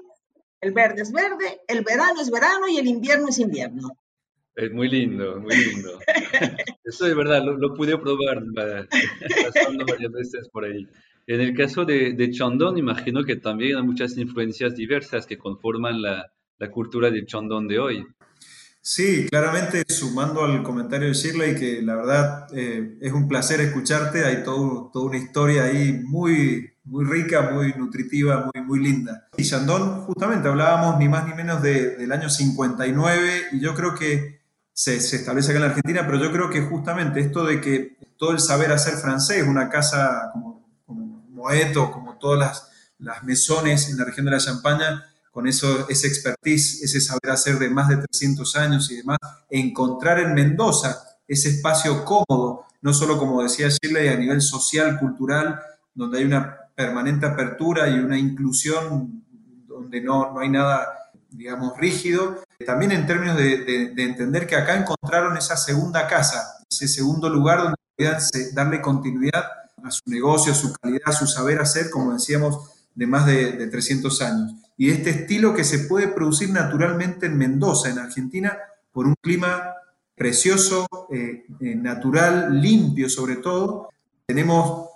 [0.61, 3.89] el verde es verde, el verano es verano y el invierno es invierno.
[4.57, 5.99] Es muy lindo, muy lindo.
[6.83, 8.87] Eso es verdad, lo, lo pude probar pa-
[9.53, 10.87] pasando varias veces por ahí.
[11.27, 16.01] En el caso de, de Chandon, imagino que también hay muchas influencias diversas que conforman
[16.01, 18.07] la, la cultura del Chandon de hoy.
[18.81, 24.23] Sí, claramente sumando al comentario de Shirley, que la verdad eh, es un placer escucharte,
[24.25, 29.27] hay todo, toda una historia ahí muy, muy rica, muy nutritiva, muy, muy linda.
[29.37, 33.93] Y Chandon, justamente hablábamos ni más ni menos de- del año 59 y yo creo
[33.93, 34.36] que
[34.77, 38.31] se, establece acá en la Argentina, pero yo creo que justamente esto de que todo
[38.31, 41.23] el saber hacer francés, una casa como, como
[41.91, 46.83] como todas las, las mesones en la región de la Champaña, con eso, ese expertise,
[46.83, 49.17] ese saber hacer de más de 300 años y demás,
[49.49, 50.95] encontrar en Mendoza
[51.27, 55.59] ese espacio cómodo, no solo como decía Shirley, a nivel social, cultural,
[55.95, 59.23] donde hay una permanente apertura y una inclusión
[59.67, 60.87] donde no, no hay nada,
[61.37, 62.41] digamos, rígido.
[62.65, 67.29] También en términos de, de- de entender que acá encontraron esa segunda casa, ese segundo
[67.29, 68.17] lugar donde podían
[68.53, 69.43] darle continuidad
[69.83, 73.51] a su negocio, a su calidad, a su saber hacer, como decíamos, de más de,
[73.53, 74.53] de 300 años.
[74.75, 78.57] Y este estilo que se puede producir naturalmente en Mendoza, en Argentina,
[78.91, 79.73] por un clima
[80.15, 83.89] precioso, eh, eh, natural, limpio sobre todo.
[84.25, 84.86] Tenemos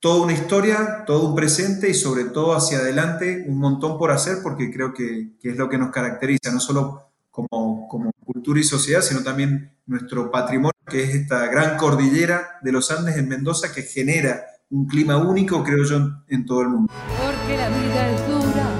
[0.00, 4.38] toda una historia, todo un presente y sobre todo hacia adelante un montón por hacer
[4.42, 7.88] porque creo que, es lo que nos caracteriza, no solo como,
[8.24, 13.16] cultura y sociedad, sino también nuestro patrimonio, que es esta gran cordillera de los Andes
[13.16, 15.96] en Mendoza que genera un clima único, creo yo,
[16.28, 16.92] en todo el mundo.
[17.18, 18.70] Porque la vida es dura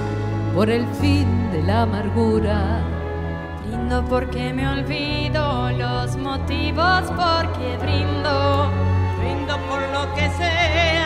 [0.55, 2.81] por el fin de la amargura.
[3.67, 8.71] Brindo porque me olvido los motivos porque brindo.
[9.19, 11.00] Brindo por lo que sea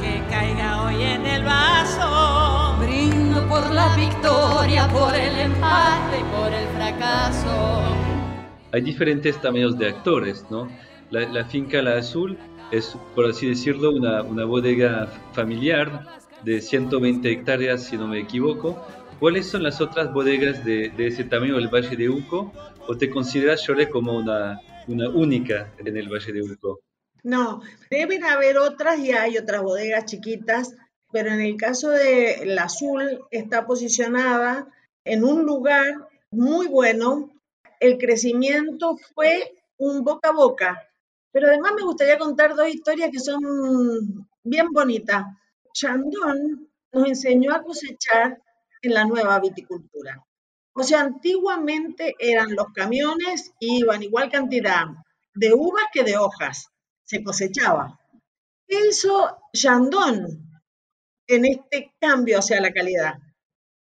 [0.00, 2.76] que caiga hoy en el vaso.
[2.80, 7.82] Brindo por la victoria, por el empate y por el fracaso.
[8.72, 10.68] Hay diferentes tamaños de actores, ¿no?
[11.10, 12.38] La, la finca La Azul
[12.70, 16.06] es, por así decirlo, una, una bodega familiar
[16.44, 18.86] de 120 hectáreas, si no me equivoco.
[19.18, 22.52] ¿Cuáles son las otras bodegas de, de ese tamaño del Valle de Uco?
[22.86, 26.80] ¿O te consideras, Chole, como una, una única en el Valle de Uco?
[27.22, 30.74] No, deben haber otras y hay otras bodegas chiquitas,
[31.12, 34.68] pero en el caso de la Azul está posicionada
[35.04, 37.30] en un lugar muy bueno.
[37.80, 40.88] El crecimiento fue un boca a boca,
[41.32, 43.40] pero además me gustaría contar dos historias que son
[44.44, 45.24] bien bonitas.
[45.72, 48.40] Chandon nos enseñó a cosechar
[48.82, 50.24] en la nueva viticultura.
[50.72, 54.86] O sea, antiguamente eran los camiones, iban igual cantidad
[55.34, 56.70] de uvas que de hojas,
[57.10, 57.98] se cosechaba.
[58.68, 60.62] ¿Qué hizo Chandon
[61.26, 63.14] en este cambio hacia la calidad?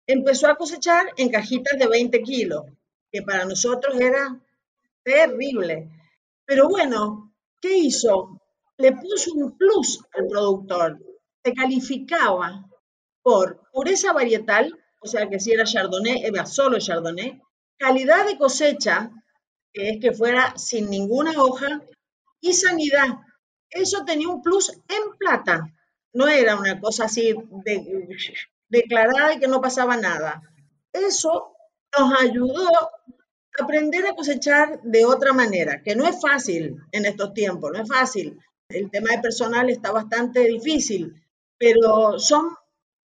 [0.07, 2.65] Empezó a cosechar en cajitas de 20 kilos,
[3.13, 4.41] que para nosotros era
[5.05, 5.91] terrible.
[6.47, 8.41] Pero bueno, ¿qué hizo?
[8.79, 10.99] Le puso un plus al productor.
[11.45, 12.65] Se calificaba
[13.23, 17.43] por pureza varietal, o sea que si era Chardonnay, era solo Chardonnay,
[17.77, 19.11] calidad de cosecha,
[19.71, 21.83] que es que fuera sin ninguna hoja,
[22.41, 23.19] y sanidad.
[23.71, 25.75] Eso tenía un plus en plata.
[26.13, 28.09] No era una cosa así de,
[28.69, 30.43] declarada y que no pasaba nada.
[30.93, 31.53] Eso
[31.99, 32.91] nos ayudó a
[33.63, 37.89] aprender a cosechar de otra manera, que no es fácil en estos tiempos, no es
[37.89, 38.39] fácil.
[38.69, 41.15] El tema de personal está bastante difícil,
[41.59, 42.55] pero son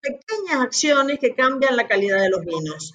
[0.01, 2.93] pequeñas acciones que cambian la calidad de los vinos.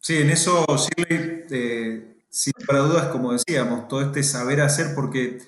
[0.00, 5.38] Sí, en eso, Shirley, eh, sin para dudas, como decíamos, todo este saber hacer, porque,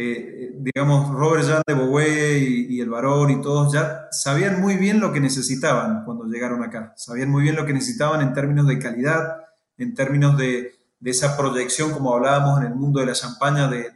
[0.00, 5.00] eh, digamos, Robert Jan de Beauvais y, el varón y todos ya sabían muy bien
[5.00, 8.78] lo que necesitaban cuando llegaron acá, sabían muy bien lo que necesitaban en términos de
[8.78, 9.38] calidad,
[9.76, 13.90] en términos de, de esa proyección, como hablábamos en el mundo de la champaña, de,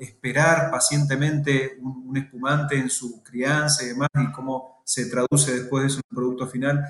[0.00, 5.90] esperar pacientemente un, espumante en su crianza y demás, y cómo se traduce después de
[5.90, 6.84] su producto final.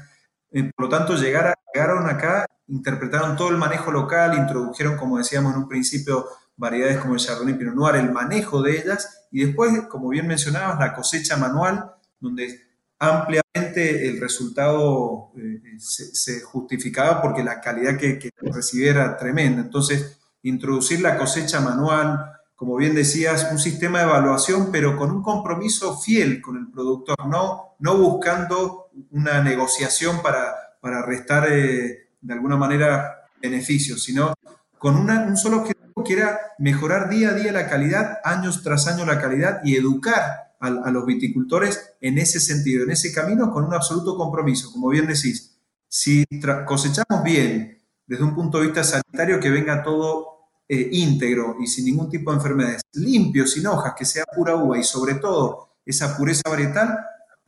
[0.51, 5.53] Eh, por lo tanto, llegar llegaron acá, interpretaron todo el manejo local, introdujeron, como decíamos
[5.53, 6.27] en un principio,
[6.59, 10.79] variedades como el Chardonnay Pinot Noir, el manejo de ellas, y después, como bien mencionabas,
[10.79, 12.61] la cosecha manual, donde
[12.99, 19.63] ampliamente el resultado eh, se, se, justificaba porque la calidad que, que recibía era tremenda.
[19.63, 25.23] Entonces, introducir la cosecha manual, como bien decías, un sistema de evaluación, pero con un
[25.23, 32.35] compromiso fiel con el productor, no, no buscando una negociación para, para restar eh, de
[32.35, 34.35] alguna manera beneficios, sino
[34.77, 39.05] con un solo objetivo que era mejorar día a día la calidad, años tras año
[39.05, 43.75] la calidad y educar a, los viticultores en ese sentido, en ese camino, con un
[43.75, 44.73] absoluto compromiso.
[44.73, 46.25] Como bien decís, si
[46.67, 51.85] cosechamos bien desde un punto de vista sanitario, que venga todo eh, íntegro y sin
[51.85, 56.17] ningún tipo de enfermedades, limpio, sin hojas, que sea pura uva y sobre todo esa
[56.17, 56.99] pureza varietal,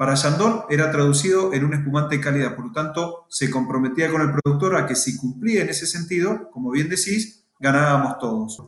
[0.01, 2.57] para Chandon era traducido en un espumante de calidad.
[2.57, 6.51] Por lo tanto, se comprometía con el productor a que si cumplía en ese sentido,
[6.51, 8.63] como bien decís, ganábamos todos.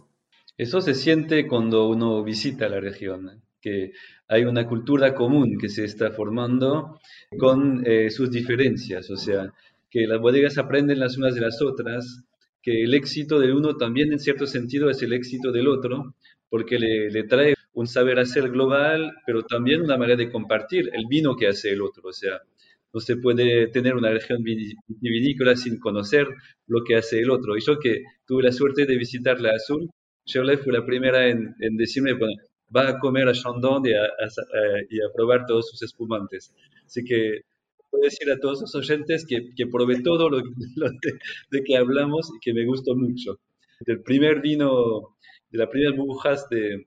[0.56, 3.92] Eso se siente cuando uno visita la región, que
[4.28, 7.00] hay una cultura común que se está formando
[7.38, 9.52] con eh, sus diferencias, o sea,
[9.90, 12.22] que las bodegas aprenden las unas de las otras,
[12.62, 16.14] que el éxito del uno también en cierto sentido es el éxito del otro,
[16.48, 21.06] porque le, le, trae un saber hacer global, pero también una manera de compartir el
[21.08, 22.08] vino que hace el otro.
[22.08, 22.42] O sea,
[22.92, 26.26] no se puede tener una región vinícola sin conocer
[26.66, 27.56] lo que hace el otro.
[27.56, 29.90] Y yo que tuve la suerte de visitar la Azul,
[30.26, 32.34] Shirley fue la primera en, en decirme, bueno,
[32.74, 36.54] va a comer a Chandon y a, probar todos sus espumantes.
[36.86, 37.42] Así que
[37.90, 40.38] puedo decir a todos los oyentes que, que probé todo lo,
[40.76, 41.18] lo de,
[41.50, 43.40] de, que hablamos y que me gustó mucho.
[43.80, 45.16] Del primer vino,
[45.50, 46.86] de las primeras burbujas de,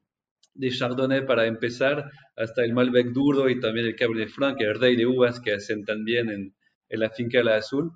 [0.53, 4.95] de Chardonnay para empezar, hasta el Malbec duro y también el Cabernet Franc, el rey
[4.95, 6.53] de uvas que hacen también en,
[6.89, 7.91] en la finca La Azul.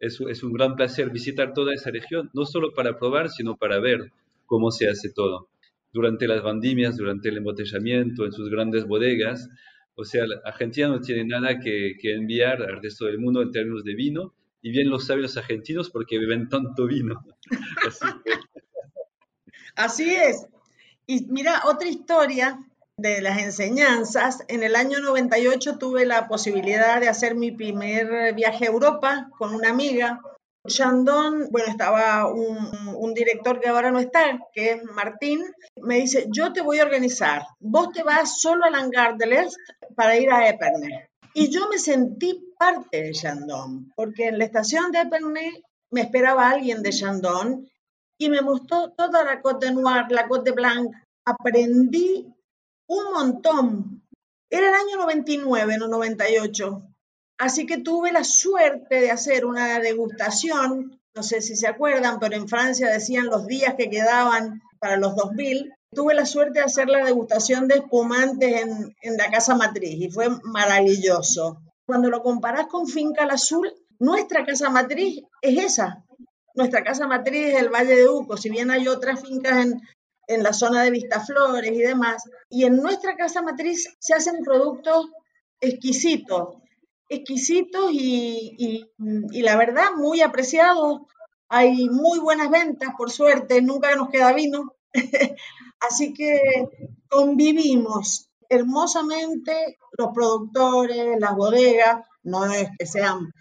[0.00, 4.12] Es, un gran placer visitar toda esa región, no solo para probar, sino para ver
[4.44, 5.48] cómo se hace todo.
[5.92, 9.48] Durante las vendimias, durante el embotellamiento, en sus grandes bodegas.
[9.94, 13.94] O sea, Argentina no tiene nada que, enviar al resto del mundo en términos de
[13.94, 17.24] vino, y bien lo saben los argentinos porque beben tanto vino.
[19.76, 20.46] Así es.
[21.06, 22.58] Y mira, otra historia
[22.96, 24.44] de las enseñanzas.
[24.48, 29.54] En el año 98 tuve la posibilidad de hacer mi primer viaje a Europa con
[29.54, 30.20] una amiga.
[30.66, 35.44] Chandon, bueno, estaba un, director que ahora no está, que es Martín,
[35.80, 39.56] me dice, yo te voy a organizar, vos te vas solo al hangar del Est
[39.94, 41.06] para ir a Epernay.
[41.34, 46.48] Y yo me sentí parte de Chandon, porque en la estación de Epernay me esperaba
[46.48, 47.68] alguien de Chandon
[48.18, 50.90] y me mostró toda la Côte de la Côte de Blanc.
[51.24, 52.33] Aprendí
[52.86, 54.02] un montón.
[54.50, 56.82] Era el año 99, no 98.
[57.38, 62.36] Así que tuve la suerte de hacer una degustación, no sé si se acuerdan, pero
[62.36, 65.72] en Francia decían los días que quedaban para los 2000.
[65.92, 70.10] Tuve la suerte de hacer la degustación de espumantes en, en la casa matriz y
[70.10, 71.60] fue maravilloso.
[71.86, 76.04] Cuando lo comparás con Finca al Azul, nuestra casa matriz es esa.
[76.54, 79.80] Nuestra casa matriz es el Valle de Uco, si bien hay otras fincas en,
[80.26, 82.24] en la zona de Vistaflores y demás.
[82.48, 85.08] Y en nuestra casa matriz se hacen productos
[85.60, 86.56] exquisitos,
[87.08, 88.90] exquisitos y, y,
[89.32, 91.02] y, la verdad muy apreciados.
[91.48, 94.74] Hay muy buenas ventas, por suerte, nunca nos queda vino.
[95.80, 96.40] Así que
[97.08, 103.32] convivimos hermosamente los productores, las bodegas, no es que sean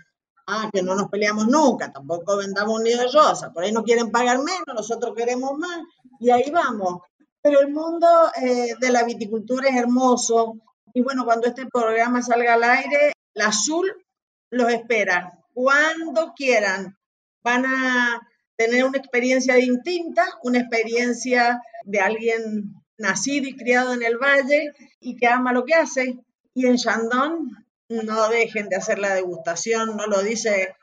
[0.46, 3.84] Ah, que no nos peleamos nunca, tampoco vendamos un nido de rosa, por ahí no
[3.84, 5.80] quieren pagar menos, nosotros queremos más,
[6.20, 7.02] y ahí vamos.
[7.42, 8.08] Pero el mundo
[8.42, 10.56] eh, de la viticultura es hermoso,
[10.94, 13.92] y bueno, cuando este programa salga al aire, la Azul
[14.52, 16.98] los espera, cuando quieran.
[17.44, 18.22] Van a
[18.56, 25.16] tener una experiencia distinta, una experiencia de alguien nacido y criado en el valle y
[25.16, 26.20] que ama lo que hace.
[26.54, 27.63] Y en Chandon
[28.02, 30.76] no dejen de hacer la degustación, no lo dice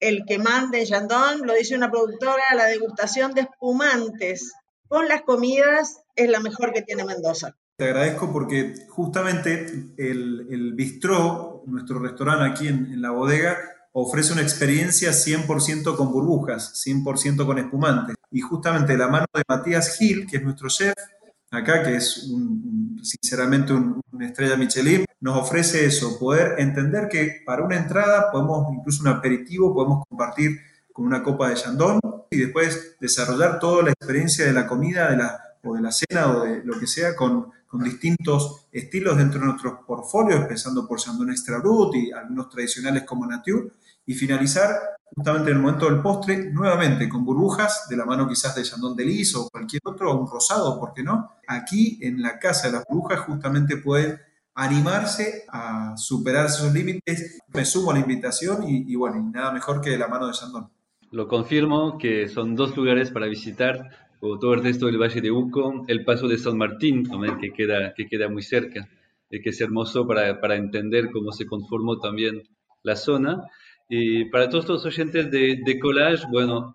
[0.00, 4.52] el que mande Yandón, lo dice una productora, la degustación de espumantes
[4.88, 7.56] con las comidas es la mejor que tiene Mendoza.
[7.76, 13.56] Te agradezco porque justamente el, el bistró, nuestro restaurante aquí en, en, la bodega,
[13.92, 18.16] ofrece una experiencia 100% con burbujas, 100% con espumantes.
[18.30, 20.94] Y justamente la mano de Matías Gil, que es nuestro chef,
[21.52, 27.42] acá, que es un, sinceramente un, una estrella Michelin, nos ofrece eso, poder entender que
[27.46, 30.58] para una entrada podemos, incluso un aperitivo, podemos compartir
[30.92, 32.00] con una copa de Chandon
[32.30, 36.32] y después desarrollar toda la experiencia de la comida de la, o de la cena
[36.32, 41.00] o de lo que sea con, con distintos estilos dentro de nuestros portfolios, empezando por
[41.00, 43.70] Chandon Extra Brut y algunos tradicionales como Nature,
[44.04, 48.54] y finalizar justamente en el momento del postre, nuevamente con burbujas, de la mano quizás
[48.54, 51.30] de Chandon Delis o cualquier otro, o un rosado, ¿por qué no?
[51.46, 54.20] Aquí en la casa de las burbujas justamente pueden
[54.54, 57.40] animarse a superar esos límites.
[57.54, 60.34] Me sumo a la invitación y, y bueno, nada mejor que de la mano de
[60.34, 60.68] Chandon.
[61.10, 65.32] Lo confirmo que son dos lugares para visitar, como todo el resto del Valle de
[65.32, 67.04] Uco, el Paso de San Martín,
[67.40, 68.88] que, queda, que queda muy cerca,
[69.28, 72.40] y que es hermoso para, para entender cómo se conformó también
[72.84, 73.42] la zona.
[73.88, 76.72] Y para todos los oyentes de, de Collage, bueno,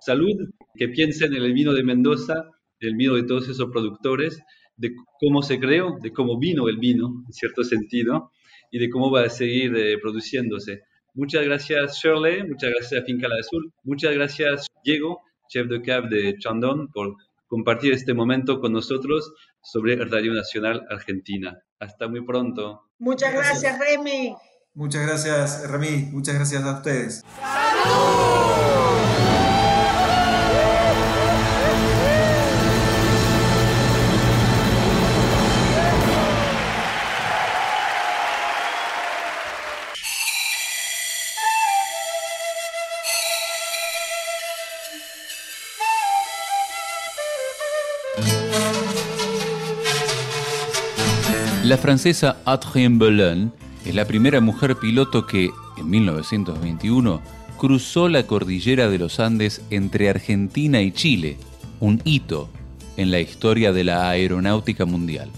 [0.00, 0.34] salud,
[0.74, 2.50] que piensen en el vino de Mendoza,
[2.80, 4.42] el vino de todos esos productores,
[4.76, 8.32] de cómo se creó, de cómo vino el vino, en cierto sentido,
[8.72, 10.82] y de cómo va a seguir eh, produciéndose.
[11.14, 16.36] Muchas gracias Shirley, muchas gracias Finca La Azul, muchas gracias Diego, chef de cab de
[16.38, 17.16] Chandon, por
[17.46, 19.32] compartir este momento con nosotros
[19.62, 21.58] sobre Radio Nacional Argentina.
[21.78, 22.82] Hasta muy pronto.
[22.98, 24.34] Muchas gracias, Remy.
[24.76, 27.24] Muchas gracias Remy, muchas gracias a ustedes.
[27.40, 28.75] ¡Salud!
[51.66, 53.50] La francesa Adrien Belin
[53.84, 57.20] es la primera mujer piloto que, en 1921,
[57.58, 61.38] cruzó la cordillera de los Andes entre Argentina y Chile,
[61.80, 62.48] un hito
[62.96, 65.28] en la historia de la aeronáutica mundial.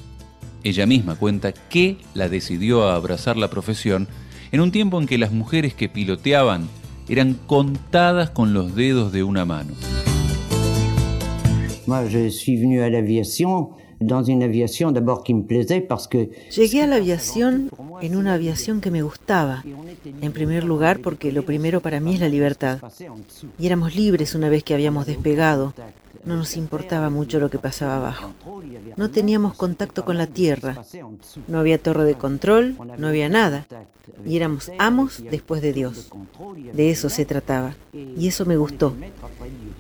[0.64, 4.06] Ella misma cuenta que la decidió a abrazar la profesión
[4.52, 6.68] en un tiempo en que las mujeres que piloteaban
[7.08, 9.72] eran contadas con los dedos de una mano.
[11.86, 13.70] Moi, je suis venu à l'aviation
[16.54, 17.70] Llegué a la aviación
[18.00, 19.64] en una aviación que me gustaba.
[20.20, 22.78] En primer lugar porque lo primero para mí es la libertad.
[23.58, 25.74] Y éramos libres una vez que habíamos despegado.
[26.24, 28.32] No nos importaba mucho lo que pasaba abajo.
[28.96, 30.84] No teníamos contacto con la tierra.
[31.46, 33.66] No había torre de control, no había nada.
[34.26, 36.10] Y éramos amos después de Dios.
[36.72, 37.74] De eso se trataba.
[37.92, 38.94] Y eso me gustó.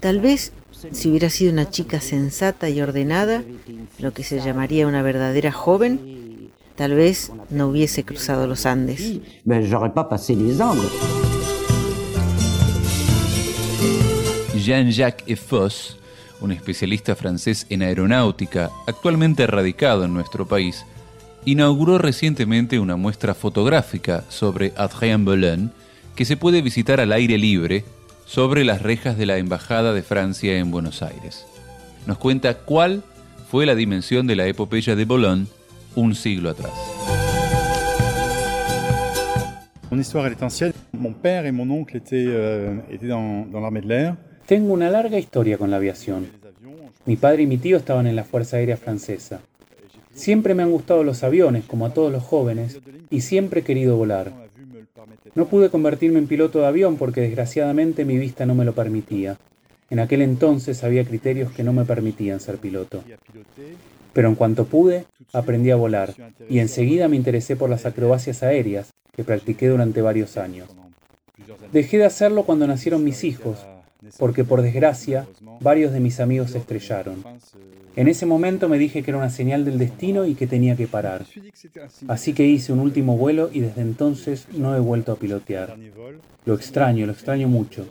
[0.00, 0.52] Tal vez
[0.92, 3.42] si hubiera sido una chica sensata y ordenada,
[3.98, 9.20] lo que se llamaría una verdadera joven, tal vez no hubiese cruzado los Andes.
[14.54, 15.98] Jean-Jacques Effos,
[16.40, 20.84] un especialista francés en aeronáutica, actualmente radicado en nuestro país,
[21.44, 25.70] inauguró recientemente una muestra fotográfica sobre Adrien Belin
[26.14, 27.84] que se puede visitar al aire libre
[28.28, 31.46] sobre las rejas de la Embajada de Francia en Buenos Aires.
[32.06, 33.02] Nos cuenta cuál
[33.50, 35.46] fue la dimensión de la epopeya de Boulogne
[35.96, 36.70] un siglo atrás.
[39.90, 40.74] Mon histoire, elle est ancienne.
[40.92, 44.16] Mon père et mon oncle étaient, euh, étaient dans, dans l'armée de l'air.
[44.44, 46.26] Tengo una larga historia con la aviación.
[47.06, 49.40] Mi padre y mi tío estaban en la Fuerza Aérea Francesa.
[50.12, 53.96] Siempre me han gustado los aviones, como a todos los jóvenes, y siempre he querido
[53.96, 54.47] volar.
[55.34, 59.36] No pude convertirme en piloto de avión porque desgraciadamente mi vista no me lo permitía.
[59.90, 63.02] En aquel entonces había criterios que no me permitían ser piloto.
[64.12, 66.14] Pero en cuanto pude, aprendí a volar
[66.48, 70.68] y enseguida me interesé por las acrobacias aéreas que practiqué durante varios años.
[71.72, 73.66] Dejé de hacerlo cuando nacieron mis hijos,
[74.18, 75.26] porque por desgracia
[75.60, 77.24] varios de mis amigos se estrellaron.
[77.98, 80.86] En ese momento me dije que era una señal del destino y que tenía que
[80.86, 81.26] parar.
[82.06, 85.74] Así que hice un último vuelo y desde entonces no he vuelto a pilotear.
[86.44, 87.88] Lo extraño, lo extraño mucho.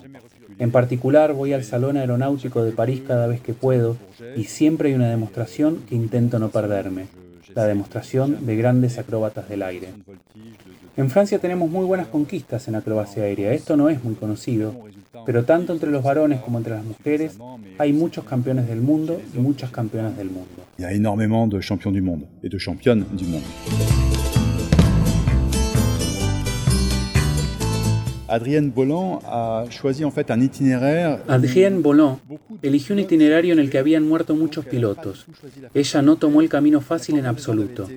[0.60, 3.97] En particular voy al Salón Aeronáutico de París cada vez que puedo
[4.38, 7.08] y siempre hay una demostración que intento no perderme,
[7.53, 9.89] la demostración de grandes acróbatas del aire.
[10.95, 14.74] En Francia tenemos muy buenas conquistas en acrobacia aérea, esto no es muy conocido,
[15.26, 17.38] pero tanto entre los varones como entre las mujeres
[17.78, 20.47] hay muchos campeones del mundo y muchas campeonas del mundo.
[20.78, 23.43] Il y a énormément de champions du monde et de championnes du monde.
[28.28, 31.20] Adrienne Bolland a choisi en fait un itinéraire.
[31.28, 32.18] Adrienne Bolland
[32.62, 35.26] eligió un itinerario en el que habían muerto muchos pilotos.
[35.74, 37.88] Ella no tomó el camino fácil en absoluto.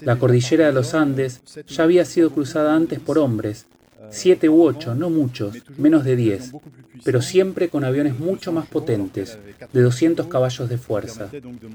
[0.00, 3.66] La cordillera de los Andes ya había sido cruzada antes por hombres,
[4.12, 6.52] siete u ocho, no muchos, menos de diez,
[7.04, 9.38] pero siempre con aviones mucho más potentes,
[9.72, 11.30] de 200 caballos de fuerza.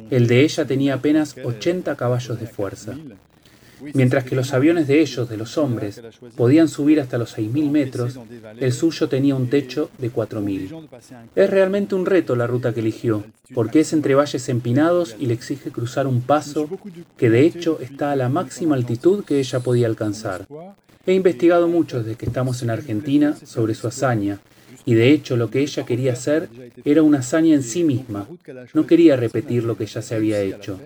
[0.10, 2.96] El de ella tenía apenas 80 caballos de fuerza.
[3.94, 6.02] Mientras que los aviones de ellos, de los hombres,
[6.36, 8.20] podían subir hasta los 6.000 metros,
[8.60, 10.88] el suyo tenía un techo de 4.000.
[11.36, 15.36] Es realmente un reto la ruta que eligió, porque es entre valles empinados y le
[15.36, 16.68] exige cruzar un paso
[17.18, 20.48] que de hecho está a la máxima altitud que ella podía alcanzar.
[21.08, 24.40] He investigado mucho desde que estamos en Argentina sobre su hazaña,
[24.86, 26.50] y de hecho lo que ella quería hacer
[26.84, 28.28] era una hazaña en sí misma.
[28.74, 30.78] No quería repetir lo que ya se había hecho.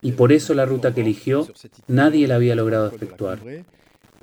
[0.00, 1.48] Y por eso la ruta que eligió
[1.88, 3.40] nadie la había logrado efectuar.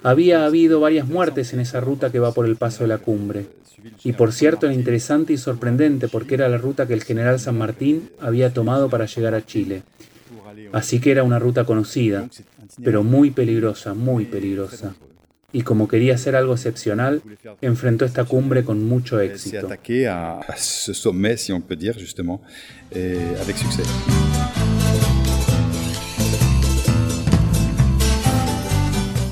[0.04, 3.48] Había habido varias muertes en esa ruta que va por el paso de la cumbre.
[4.06, 7.58] Y por cierto era interesante y sorprendente porque era la ruta que el general San
[7.58, 9.84] Martín había tomado para llegar a Chile.
[10.72, 12.30] Así que era una ruta conocida,
[12.82, 14.96] pero muy peligrosa, muy peligrosa.
[15.54, 17.22] Y como quería hacer algo excepcional,
[17.62, 19.68] enfrentó esta cumbre con mucho s'est éxito.
[23.58, 23.88] succès.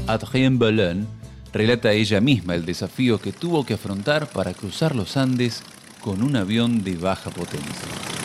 [0.07, 1.07] Adrien Belin
[1.53, 5.61] relata ella misma el desafío que tuvo que afrontar para cruzar los Andes
[6.01, 7.59] con un avión de baja potencia.
[7.61, 8.17] Ce voyage,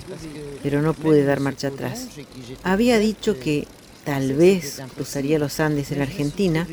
[0.61, 2.07] pero no pude dar marcha atrás.
[2.63, 3.67] Había dicho que
[4.05, 6.67] tal vez cruzaría los Andes en Argentina,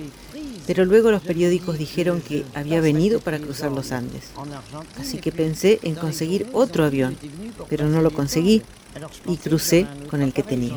[0.67, 4.25] pero luego los periódicos dijeron que había venido para cruzar los Andes.
[5.01, 7.17] Así que pensé en conseguir otro avión,
[7.71, 8.63] pero no lo conseguí
[9.27, 10.77] y crucé con el que tenía.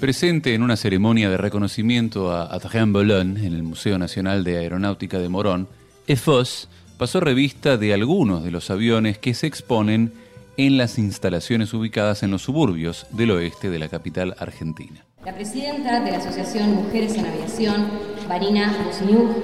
[0.00, 5.18] Presente en una ceremonia de reconocimiento a Adrien Belin en el Museo Nacional de Aeronáutica
[5.18, 5.68] de Morón,
[6.06, 10.14] EFOS pasó revista de algunos de los aviones que se exponen
[10.56, 15.04] en las instalaciones ubicadas en los suburbios del oeste de la capital argentina.
[15.22, 17.88] La presidenta de la Asociación Mujeres en Aviación,
[18.26, 19.36] Marina Busniuk,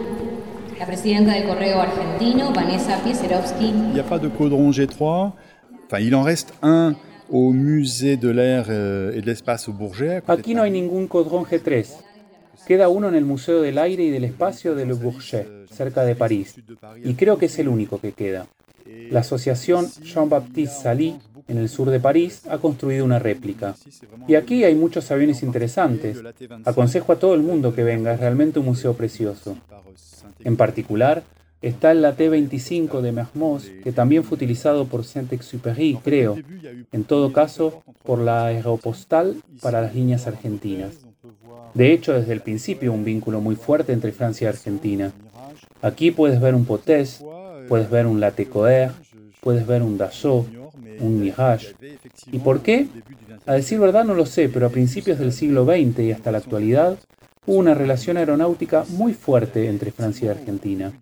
[0.79, 3.67] la presidenta del Correo Argentino, Vanessa Pieserovsky.
[3.67, 5.35] Il n'y a pas de caudron G3.
[5.85, 6.97] Enfin, il en reste un
[7.31, 10.23] au musée de l'air euh, et de l'espace au Bourget.
[10.27, 11.87] Aquí no hay ningún codrón G3.
[12.67, 16.17] Queda uno en el Museo del Aire y del Espacio de Le Bourget, cerca de
[16.17, 16.57] París.
[17.05, 18.47] Y creo que es el único que queda.
[19.11, 21.17] La asociación Jean-Baptiste Sally,
[21.49, 23.77] en el sur de París, ha construido una réplica.
[24.27, 26.19] Y aquí hay muchos aviones interesantes.
[26.65, 29.57] Aconsejo a todo el mundo que venga, es realmente un museo precioso.
[30.43, 31.23] En particular,
[31.69, 36.37] está el la T-25 de Mermoz, que también fue utilizado por Saint-Exupéry, creo.
[36.93, 41.07] En todo caso, por la Aeropostal para las líneas argentinas.
[41.75, 45.13] De hecho, desde el principio un vínculo muy fuerte entre Francia y Argentina.
[45.83, 47.23] Aquí puedes ver un Potés,
[47.69, 48.93] puedes ver un Latécoère,
[49.41, 50.49] puedes ver un Dassault,
[51.01, 51.75] un Mirage.
[52.33, 52.87] ¿Y por qué?
[53.45, 56.39] A decir verdad no lo sé, pero a principios del siglo XX y hasta la
[56.39, 56.99] actualidad
[57.47, 60.93] hubo una relación aeronáutica muy fuerte entre Francia y Argentina.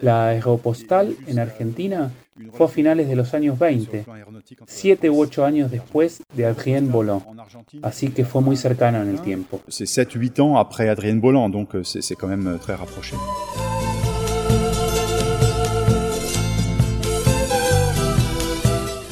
[0.00, 2.10] La aeropostal en Argentina
[2.52, 4.04] fue a finales de los años 20,
[4.66, 7.22] siete u ocho años después de Adrien Bolland,
[7.82, 9.60] así que fue muy cercana en el tiempo.
[9.68, 13.16] C'est 7-8 ans après Adrienne Bolland, donc euh, c'est c'est quand même euh, très rapproché.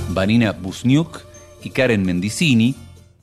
[0.08, 1.24] Vanina Busniuk
[1.64, 2.74] y Karen Mendicini,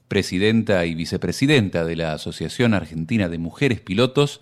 [0.07, 4.41] presidenta y vicepresidenta de la Asociación Argentina de Mujeres Pilotos,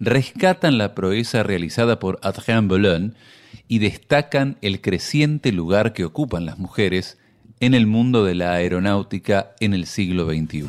[0.00, 3.14] rescatan la proeza realizada por Adrien Bolland
[3.68, 7.18] y destacan el creciente lugar que ocupan las mujeres
[7.60, 10.66] en el mundo de la aeronáutica en el siglo XXI.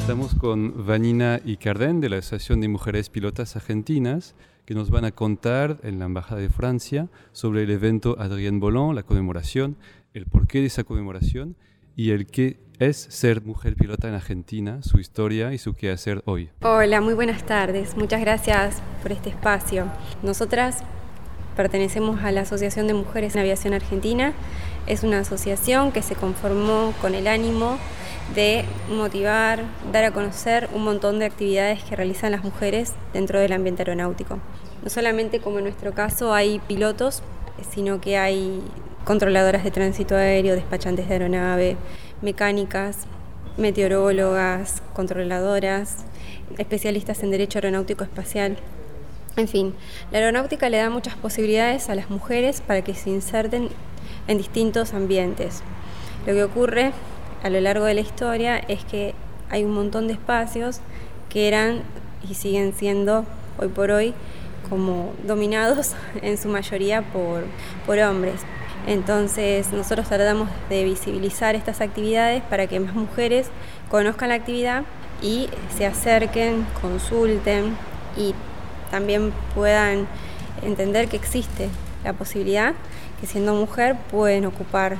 [0.00, 4.34] Estamos con Vanina y Carden de la Asociación de Mujeres Pilotas Argentinas
[4.64, 8.94] que nos van a contar en la Embajada de Francia sobre el evento Adrien Bolland,
[8.94, 9.76] la conmemoración,
[10.16, 11.56] el porqué de esa conmemoración
[11.94, 16.48] y el qué es ser mujer pilota en Argentina, su historia y su quehacer hoy.
[16.62, 17.98] Hola, muy buenas tardes.
[17.98, 19.86] Muchas gracias por este espacio.
[20.22, 20.82] Nosotras
[21.54, 24.32] pertenecemos a la Asociación de Mujeres en Aviación Argentina.
[24.86, 27.76] Es una asociación que se conformó con el ánimo
[28.34, 33.52] de motivar, dar a conocer un montón de actividades que realizan las mujeres dentro del
[33.52, 34.38] ambiente aeronáutico.
[34.82, 37.22] No solamente como en nuestro caso hay pilotos,
[37.70, 38.62] sino que hay
[39.06, 41.76] controladoras de tránsito aéreo, despachantes de aeronave,
[42.22, 43.06] mecánicas,
[43.56, 45.98] meteorólogas, controladoras,
[46.58, 48.56] especialistas en derecho aeronáutico espacial.
[49.36, 49.74] En fin,
[50.10, 53.68] la aeronáutica le da muchas posibilidades a las mujeres para que se inserten
[54.26, 55.62] en distintos ambientes.
[56.26, 56.90] Lo que ocurre
[57.44, 59.14] a lo largo de la historia es que
[59.50, 60.80] hay un montón de espacios
[61.28, 61.82] que eran
[62.28, 63.24] y siguen siendo
[63.58, 64.14] hoy por hoy
[64.68, 65.92] como dominados
[66.22, 67.44] en su mayoría por,
[67.86, 68.40] por hombres.
[68.86, 73.48] Entonces nosotros tratamos de visibilizar estas actividades para que más mujeres
[73.90, 74.84] conozcan la actividad
[75.22, 77.76] y se acerquen, consulten
[78.16, 78.34] y
[78.90, 80.06] también puedan
[80.62, 81.68] entender que existe
[82.04, 82.74] la posibilidad
[83.20, 84.96] que siendo mujer pueden ocupar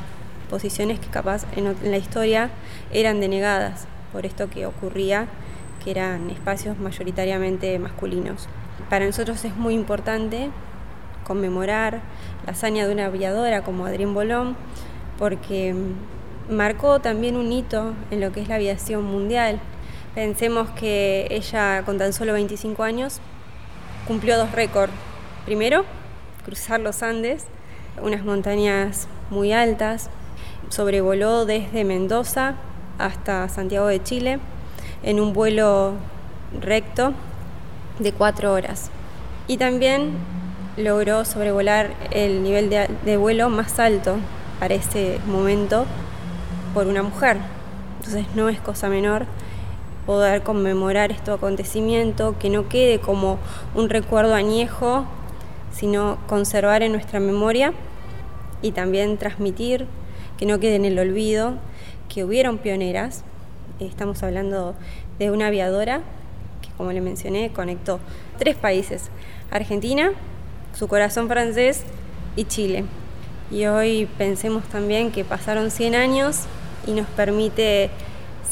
[0.50, 2.50] posiciones que capaz en, la historia
[2.92, 5.26] eran denegadas por esto que ocurría,
[5.84, 8.48] que eran espacios mayoritariamente masculinos.
[8.88, 10.50] Para nosotros es muy importante
[11.26, 12.00] conmemorar
[12.46, 14.56] la hazaña de una aviadora como Adrien Bolón,
[15.18, 15.74] porque
[16.48, 19.60] marcó también un hito en lo que es la aviación mundial.
[20.14, 23.20] Pensemos que ella con tan solo 25 años
[24.06, 24.92] cumplió dos récords.
[25.44, 25.84] Primero,
[26.44, 27.46] cruzar los Andes,
[28.00, 30.08] unas montañas muy altas,
[30.68, 32.54] sobrevoló desde Mendoza
[32.98, 34.38] hasta Santiago de Chile
[35.02, 35.94] en un vuelo
[36.60, 37.12] recto
[37.98, 38.90] de cuatro horas.
[39.48, 40.12] Y también
[40.76, 44.16] logró sobrevolar el nivel de, vuelo más alto
[44.60, 45.86] para ese momento
[46.74, 47.38] por una mujer.
[47.98, 49.26] Entonces no es cosa menor
[50.04, 53.38] poder conmemorar este acontecimiento, que no quede como
[53.74, 55.04] un recuerdo añejo,
[55.72, 57.72] sino conservar en nuestra memoria
[58.62, 59.86] y también transmitir,
[60.38, 61.54] que no quede en el olvido,
[62.08, 63.24] que hubieron pioneras.
[63.80, 64.74] Estamos hablando
[65.18, 66.02] de una aviadora
[66.62, 67.98] que, como le mencioné, conectó
[68.38, 69.10] tres países,
[69.50, 70.12] Argentina,
[70.78, 71.84] su corazón francés
[72.36, 72.84] y Chile.
[73.50, 76.40] Y hoy pensemos también que pasaron 100 años
[76.86, 77.90] y nos permite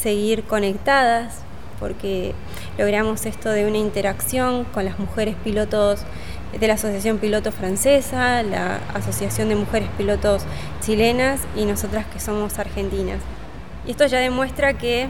[0.01, 1.41] seguir conectadas
[1.79, 2.33] porque
[2.79, 6.01] logramos esto de una interacción con las mujeres pilotos
[6.59, 10.43] de la Asociación Piloto Francesa, la Asociación de Mujeres Pilotos
[10.81, 13.19] Chilenas y nosotras que somos argentinas.
[13.87, 15.09] Y esto ya demuestra que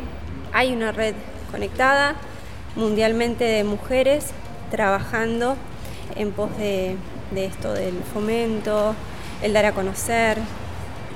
[0.52, 1.14] hay una red
[1.52, 2.14] conectada
[2.76, 4.30] mundialmente de mujeres
[4.70, 5.56] trabajando
[6.16, 6.96] en pos de,
[7.32, 8.94] de, esto del fomento,
[9.42, 10.38] el dar a conocer.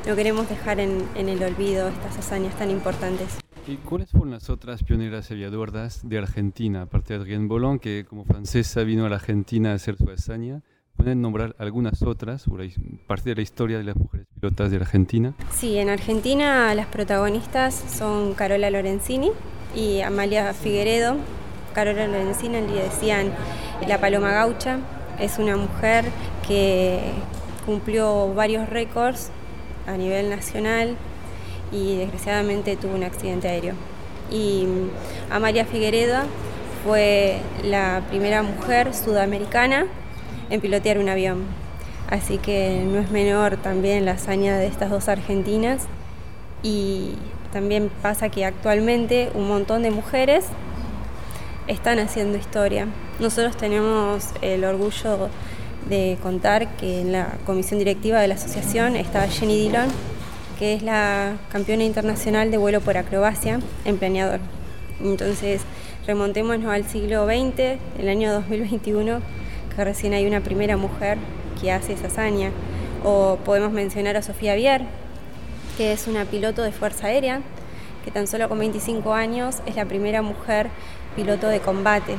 [0.06, 3.38] No queremos dejar en, en el olvido estas hazañas tan importantes.
[3.66, 8.24] ¿Y cuáles fueron las otras pioneras aviadoras de Argentina, aparte de Adrienne Bolón, que como
[8.24, 10.62] francesa vino a la Argentina a hacer su hazaña?
[10.98, 12.46] ¿Pueden nombrar algunas otras,
[13.06, 15.34] parte de la historia de las mujeres pilotas de Argentina?
[15.52, 19.30] Sí, en Argentina las protagonistas son Carola Lorenzini
[19.76, 21.16] y Amalia Figueredo.
[21.72, 23.32] Carola Lorenzini le decían
[23.86, 24.78] la Paloma Gaucha,
[25.20, 26.04] es una mujer
[26.46, 27.00] que
[27.66, 29.30] cumplió varios récords
[29.86, 30.96] a nivel nacional
[31.72, 33.74] y desgraciadamente tuvo un accidente aéreo.
[34.30, 34.66] Y
[35.30, 36.22] Amalia Figueredo
[36.84, 39.86] fue la primera mujer sudamericana
[40.50, 41.44] en pilotear un avión.
[42.10, 45.86] Así que no es menor también la hazaña de estas dos argentinas.
[46.62, 47.14] Y
[47.52, 50.46] también pasa que actualmente un montón de mujeres
[51.68, 52.88] están haciendo historia.
[53.20, 55.28] Nosotros tenemos el orgullo
[55.88, 59.88] de contar que en la comisión directiva de la asociación está Jenny Dillon,
[60.58, 64.40] que es la campeona internacional de vuelo por acrobacia en planeador.
[65.00, 65.62] Entonces,
[66.06, 69.20] remontémonos al siglo XX, el año 2021,
[69.76, 71.18] que recién hay una primera mujer
[71.60, 72.50] que hace esa hazaña.
[73.04, 74.82] O podemos mencionar a Sofía Vier,
[75.76, 77.42] que es una piloto de Fuerza Aérea,
[78.04, 80.70] que tan solo con 25 años es la primera mujer
[81.18, 82.14] piloto de combate.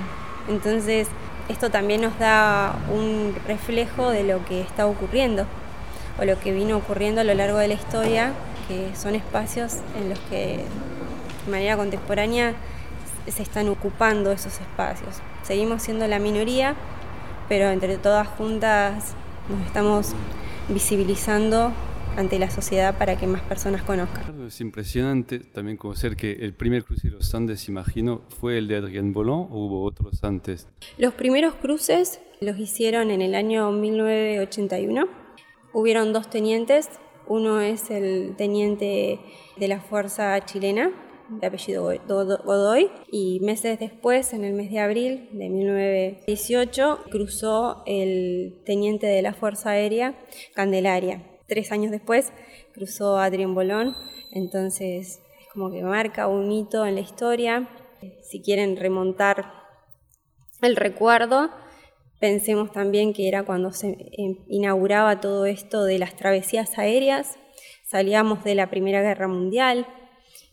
[0.49, 1.07] Entonces,
[1.47, 5.45] esto también nos da un reflejo de lo que está ocurriendo
[6.19, 8.33] o lo que vino ocurriendo a lo largo de la historia,
[8.67, 10.65] que son espacios en los que
[11.45, 12.55] de manera contemporánea
[13.25, 15.21] se están ocupando esos espacios.
[15.43, 16.75] Seguimos siendo la minoría,
[17.47, 19.13] pero entre todas juntas
[19.47, 20.11] nos estamos
[20.67, 21.71] visibilizando
[22.19, 24.45] ante la sociedad para que más personas conozcan.
[24.45, 28.75] Es impresionante también conocer que el primer cruce de los Andes, imagino, fue el de
[28.75, 30.67] Adrien Bolon o hubo otros antes.
[30.97, 35.07] Los primeros cruces los hicieron en el año 1981.
[35.71, 36.89] Hubieron dos tenientes.
[37.25, 39.19] Uno es el teniente
[39.55, 40.91] de la Fuerza Chilena,
[41.29, 48.61] de apellido Godoy, y meses después, en el mes de abril de 1918, cruzó el
[48.65, 50.15] teniente de la Fuerza Aérea,
[50.53, 51.28] Candelaria.
[51.49, 52.31] Tres años después
[52.73, 53.95] cruzó Adrien Bolón,
[54.31, 57.67] entonces es como que marca un hito en la historia.
[58.21, 59.51] Si quieren remontar
[60.61, 61.49] el recuerdo,
[62.19, 63.97] pensemos también que era cuando se
[64.47, 67.39] inauguraba todo esto de las travesías aéreas,
[67.83, 69.87] salíamos de la Primera Guerra Mundial,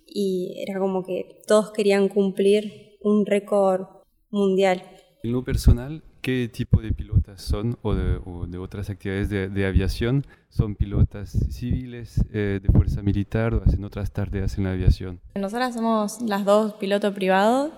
[0.06, 3.86] y era como que todos querían cumplir un récord
[4.30, 4.82] mundial.
[5.22, 10.26] En lo personal, ¿qué tipo de pilotas son o de, otras actividades de, aviación?
[10.48, 15.20] ¿Son pilotas civiles, eh, de fuerza militar o hacen otras tareas en la aviación?
[15.36, 17.70] Nosotras somos las dos pilotos privados.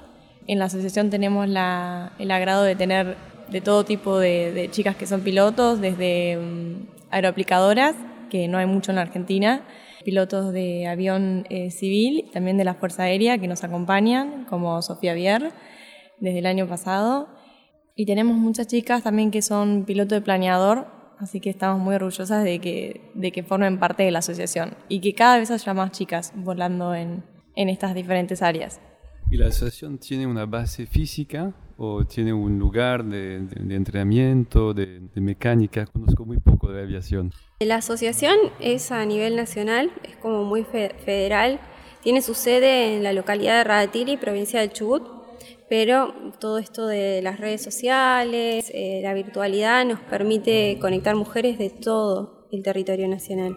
[0.46, 3.18] En la asociación tenemos el agrado de tener
[3.50, 7.96] de todo tipo de, chicas que son pilotos, desde um, aeroaplicadoras,
[8.30, 9.66] que no hay mucho en la Argentina,
[10.06, 15.12] pilotos de avión eh, civil, también de la Fuerza Aérea que nos acompañan, como Sofía
[15.12, 15.52] Vier,
[16.18, 17.36] desde el año pasado.
[18.00, 20.86] Y tenemos muchas chicas también que son pilotos de planeador,
[21.18, 25.00] así que estamos muy orgullosas de que, de que formen parte de la asociación y
[25.00, 27.24] que cada vez haya más chicas volando en,
[27.56, 28.80] en estas diferentes áreas.
[29.32, 33.38] ¿Y la asociación tiene una base física o tiene un lugar de,
[33.68, 35.84] entrenamiento, de, mecánica?
[35.86, 37.32] Conozco muy poco de aviación.
[37.58, 41.58] La asociación es a nivel nacional, es como muy federal.
[42.04, 45.17] Tiene su sede en la localidad de Radatili, provincia de Chubut,
[45.68, 51.70] pero todo esto de las redes sociales, eh, la virtualidad nos permite conectar mujeres de
[51.70, 53.56] todo el territorio nacional.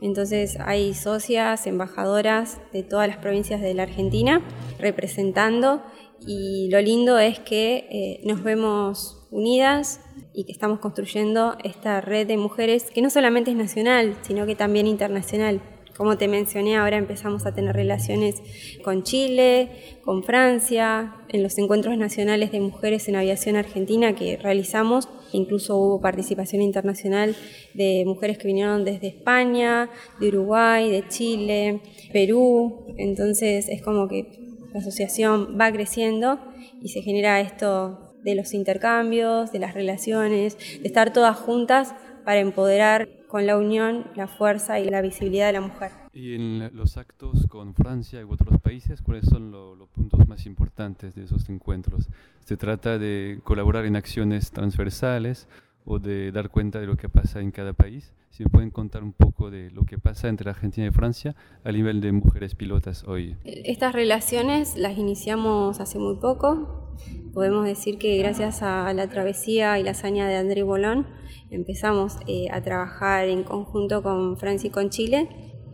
[0.00, 4.40] Entonces hay socias, embajadoras de todas las provincias de la Argentina
[4.78, 5.82] representando
[6.26, 10.00] y lo lindo es que eh, nos vemos unidas
[10.32, 14.54] y que estamos construyendo esta red de mujeres que no solamente es nacional, sino que
[14.54, 15.60] también internacional.
[15.98, 18.36] Como te mencioné, ahora empezamos a tener relaciones
[18.84, 19.68] con Chile,
[20.04, 25.08] con Francia, en los encuentros nacionales de mujeres en aviación argentina que realizamos.
[25.32, 27.34] Incluso hubo participación internacional
[27.74, 29.90] de mujeres que vinieron desde España,
[30.20, 31.80] de Uruguay, de Chile,
[32.12, 32.86] Perú.
[32.96, 36.38] Entonces es como que la asociación va creciendo
[36.80, 41.92] y se genera esto de los intercambios, de las relaciones, de estar todas juntas
[42.24, 45.92] para empoderar con la unión la fuerza y la visibilidad de la mujer.
[46.12, 51.14] Y en los actos con Francia y otros países, ¿cuáles son los puntos más importantes
[51.14, 52.08] de esos encuentros?
[52.44, 55.46] ¿Se trata de colaborar en acciones transversales
[55.84, 58.12] o de dar cuenta de lo que pasa en cada país?
[58.30, 61.72] Si me pueden contar un poco de lo que pasa entre Argentina y Francia a
[61.72, 63.36] nivel de mujeres pilotas hoy.
[63.44, 66.94] Estas relaciones las iniciamos hace muy poco.
[67.32, 71.06] Podemos decir que gracias a la travesía y la hazaña de André Bolón
[71.50, 75.28] empezamos eh, a trabajar en conjunto con Francia y con Chile,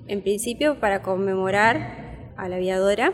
[0.07, 3.13] en principio para conmemorar a la aviadora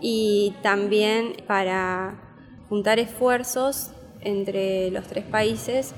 [0.00, 2.20] y también para
[2.68, 5.94] juntar esfuerzos entre los tres países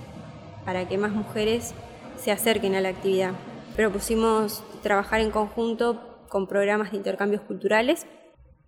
[0.64, 1.74] para que más mujeres
[2.16, 3.32] se acerquen a la actividad.
[3.76, 8.06] Propusimos trabajar en conjunto con programas de intercambios culturales,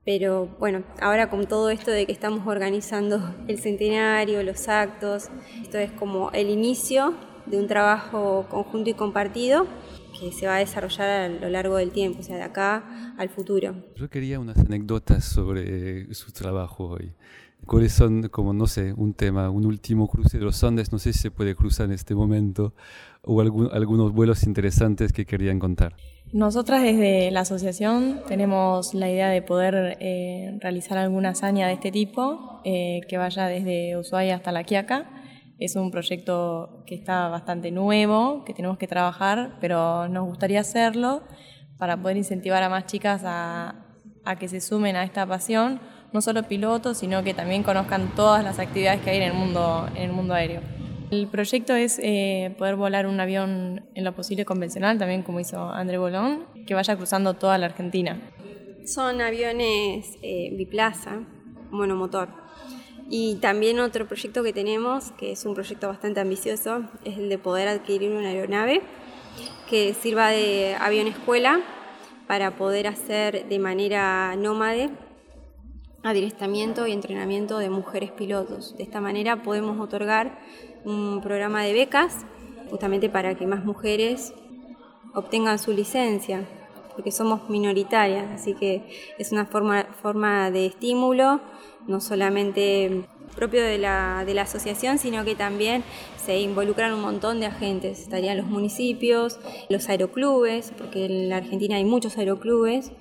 [0.05, 5.29] pero bueno, ahora con todo esto de que estamos organizando el centenario, los actos,
[5.63, 7.15] esto es como el inicio
[7.47, 9.67] de un trabajo conjunto y compartido
[10.19, 13.29] que se va a desarrollar a lo largo del tiempo, o sea, de acá al
[13.29, 13.75] futuro.
[13.97, 17.13] Yo quería unas anécdotas sobre su trabajo hoy.
[17.67, 20.93] ¿Cuáles son, como no sé, un tema, un último cruce de los Andes?
[20.93, 22.75] No sé si se puede cruzar en este momento,
[23.23, 25.95] o algún, algunos vuelos interesantes que querían contar.
[26.33, 31.93] Nosotras desde la asociación tenemos la idea de poder eh, realizar alguna hazaña de este
[31.93, 35.11] tipo eh, que vaya desde Ushuaia hasta La Quiaca.
[35.59, 41.23] Es un proyecto que está bastante nuevo, que tenemos que trabajar, pero nos gustaría hacerlo
[41.79, 43.85] para poder incentivar a más chicas a,
[44.25, 45.81] a que se sumen a esta pasión,
[46.13, 49.89] no solo pilotos, sino que también conozcan todas las actividades que hay en el mundo,
[49.95, 50.61] en el mundo aéreo.
[51.11, 55.71] El proyecto es eh, poder volar un avión en lo posible convencional, también como hizo
[55.71, 58.19] André Bolón, que vaya cruzando toda la Argentina.
[58.87, 61.21] Son aviones eh, biplaza,
[61.71, 62.29] monomotor.
[63.11, 67.37] Y también otro proyecto que tenemos, que es un proyecto bastante ambicioso, es el de
[67.37, 68.81] poder adquirir una aeronave
[69.69, 71.61] que sirva de avión escuela
[72.27, 74.91] para poder hacer de manera nómade
[76.03, 78.77] adiestramiento y entrenamiento de mujeres pilotos.
[78.77, 80.39] De esta manera podemos otorgar
[80.85, 82.25] un programa de becas
[82.71, 84.35] justamente para que más mujeres
[85.15, 86.47] obtengan su licencia,
[86.95, 88.89] porque somos minoritarias, así que
[89.19, 91.41] es una forma, forma de estímulo,
[91.87, 93.05] no solamente
[93.37, 95.85] propio de la, de la asociación, sino que también
[96.23, 98.01] se involucran un montón de agentes.
[98.01, 99.39] Estarían los municipios,
[99.69, 102.93] los aeroclubes, porque en la Argentina hay muchos aeroclubes,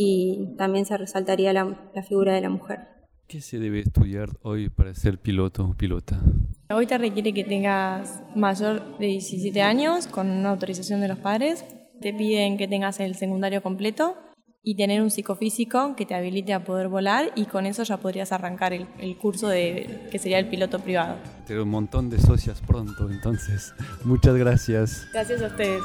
[0.00, 2.78] y también se resaltaría la, la figura de la mujer.
[3.26, 6.22] ¿Qué se debe estudiar hoy para ser piloto o pilota?
[6.70, 11.64] Hoy te requiere que tengas mayor de 17 años con una autorización de los padres.
[12.00, 14.14] Te piden que tengas el secundario completo
[14.62, 18.30] y tener un psicofísico que te habilite a poder volar y con eso ya podrías
[18.30, 21.16] arrancar el, el curso de que sería el piloto privado.
[21.44, 23.74] Tengo un montón de socias pronto, entonces
[24.04, 25.08] muchas gracias.
[25.12, 25.82] Gracias a ustedes.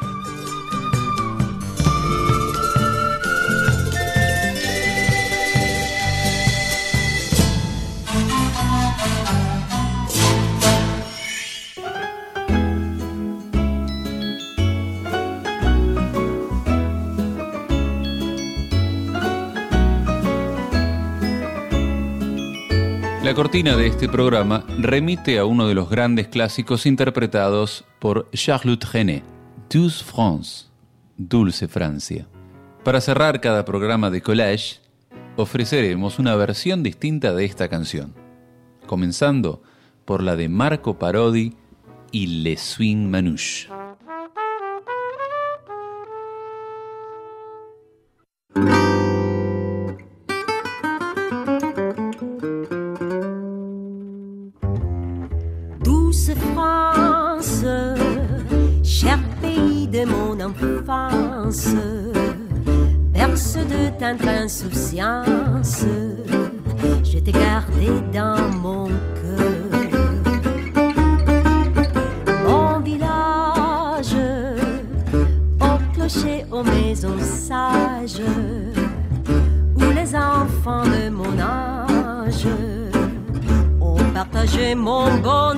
[23.33, 28.85] La cortina de este programa remite a uno de los grandes clásicos interpretados por Charlotte
[28.93, 29.23] René,
[29.71, 30.67] Douce France,
[31.17, 32.27] Dulce Francia.
[32.83, 34.81] Para cerrar cada programa de collage,
[35.35, 38.13] ofreceremos una versión distinta de esta canción,
[38.85, 39.63] comenzando
[40.05, 41.55] por la de Marco Parodi
[42.11, 43.67] y Le Swing Manouche.
[67.03, 69.81] Je t'ai gardé dans mon cœur.
[72.47, 74.15] Mon village,
[75.59, 78.21] au clocher, aux maisons sages,
[79.75, 82.47] où les enfants de mon âge
[83.81, 85.52] ont partagé mon bonheur.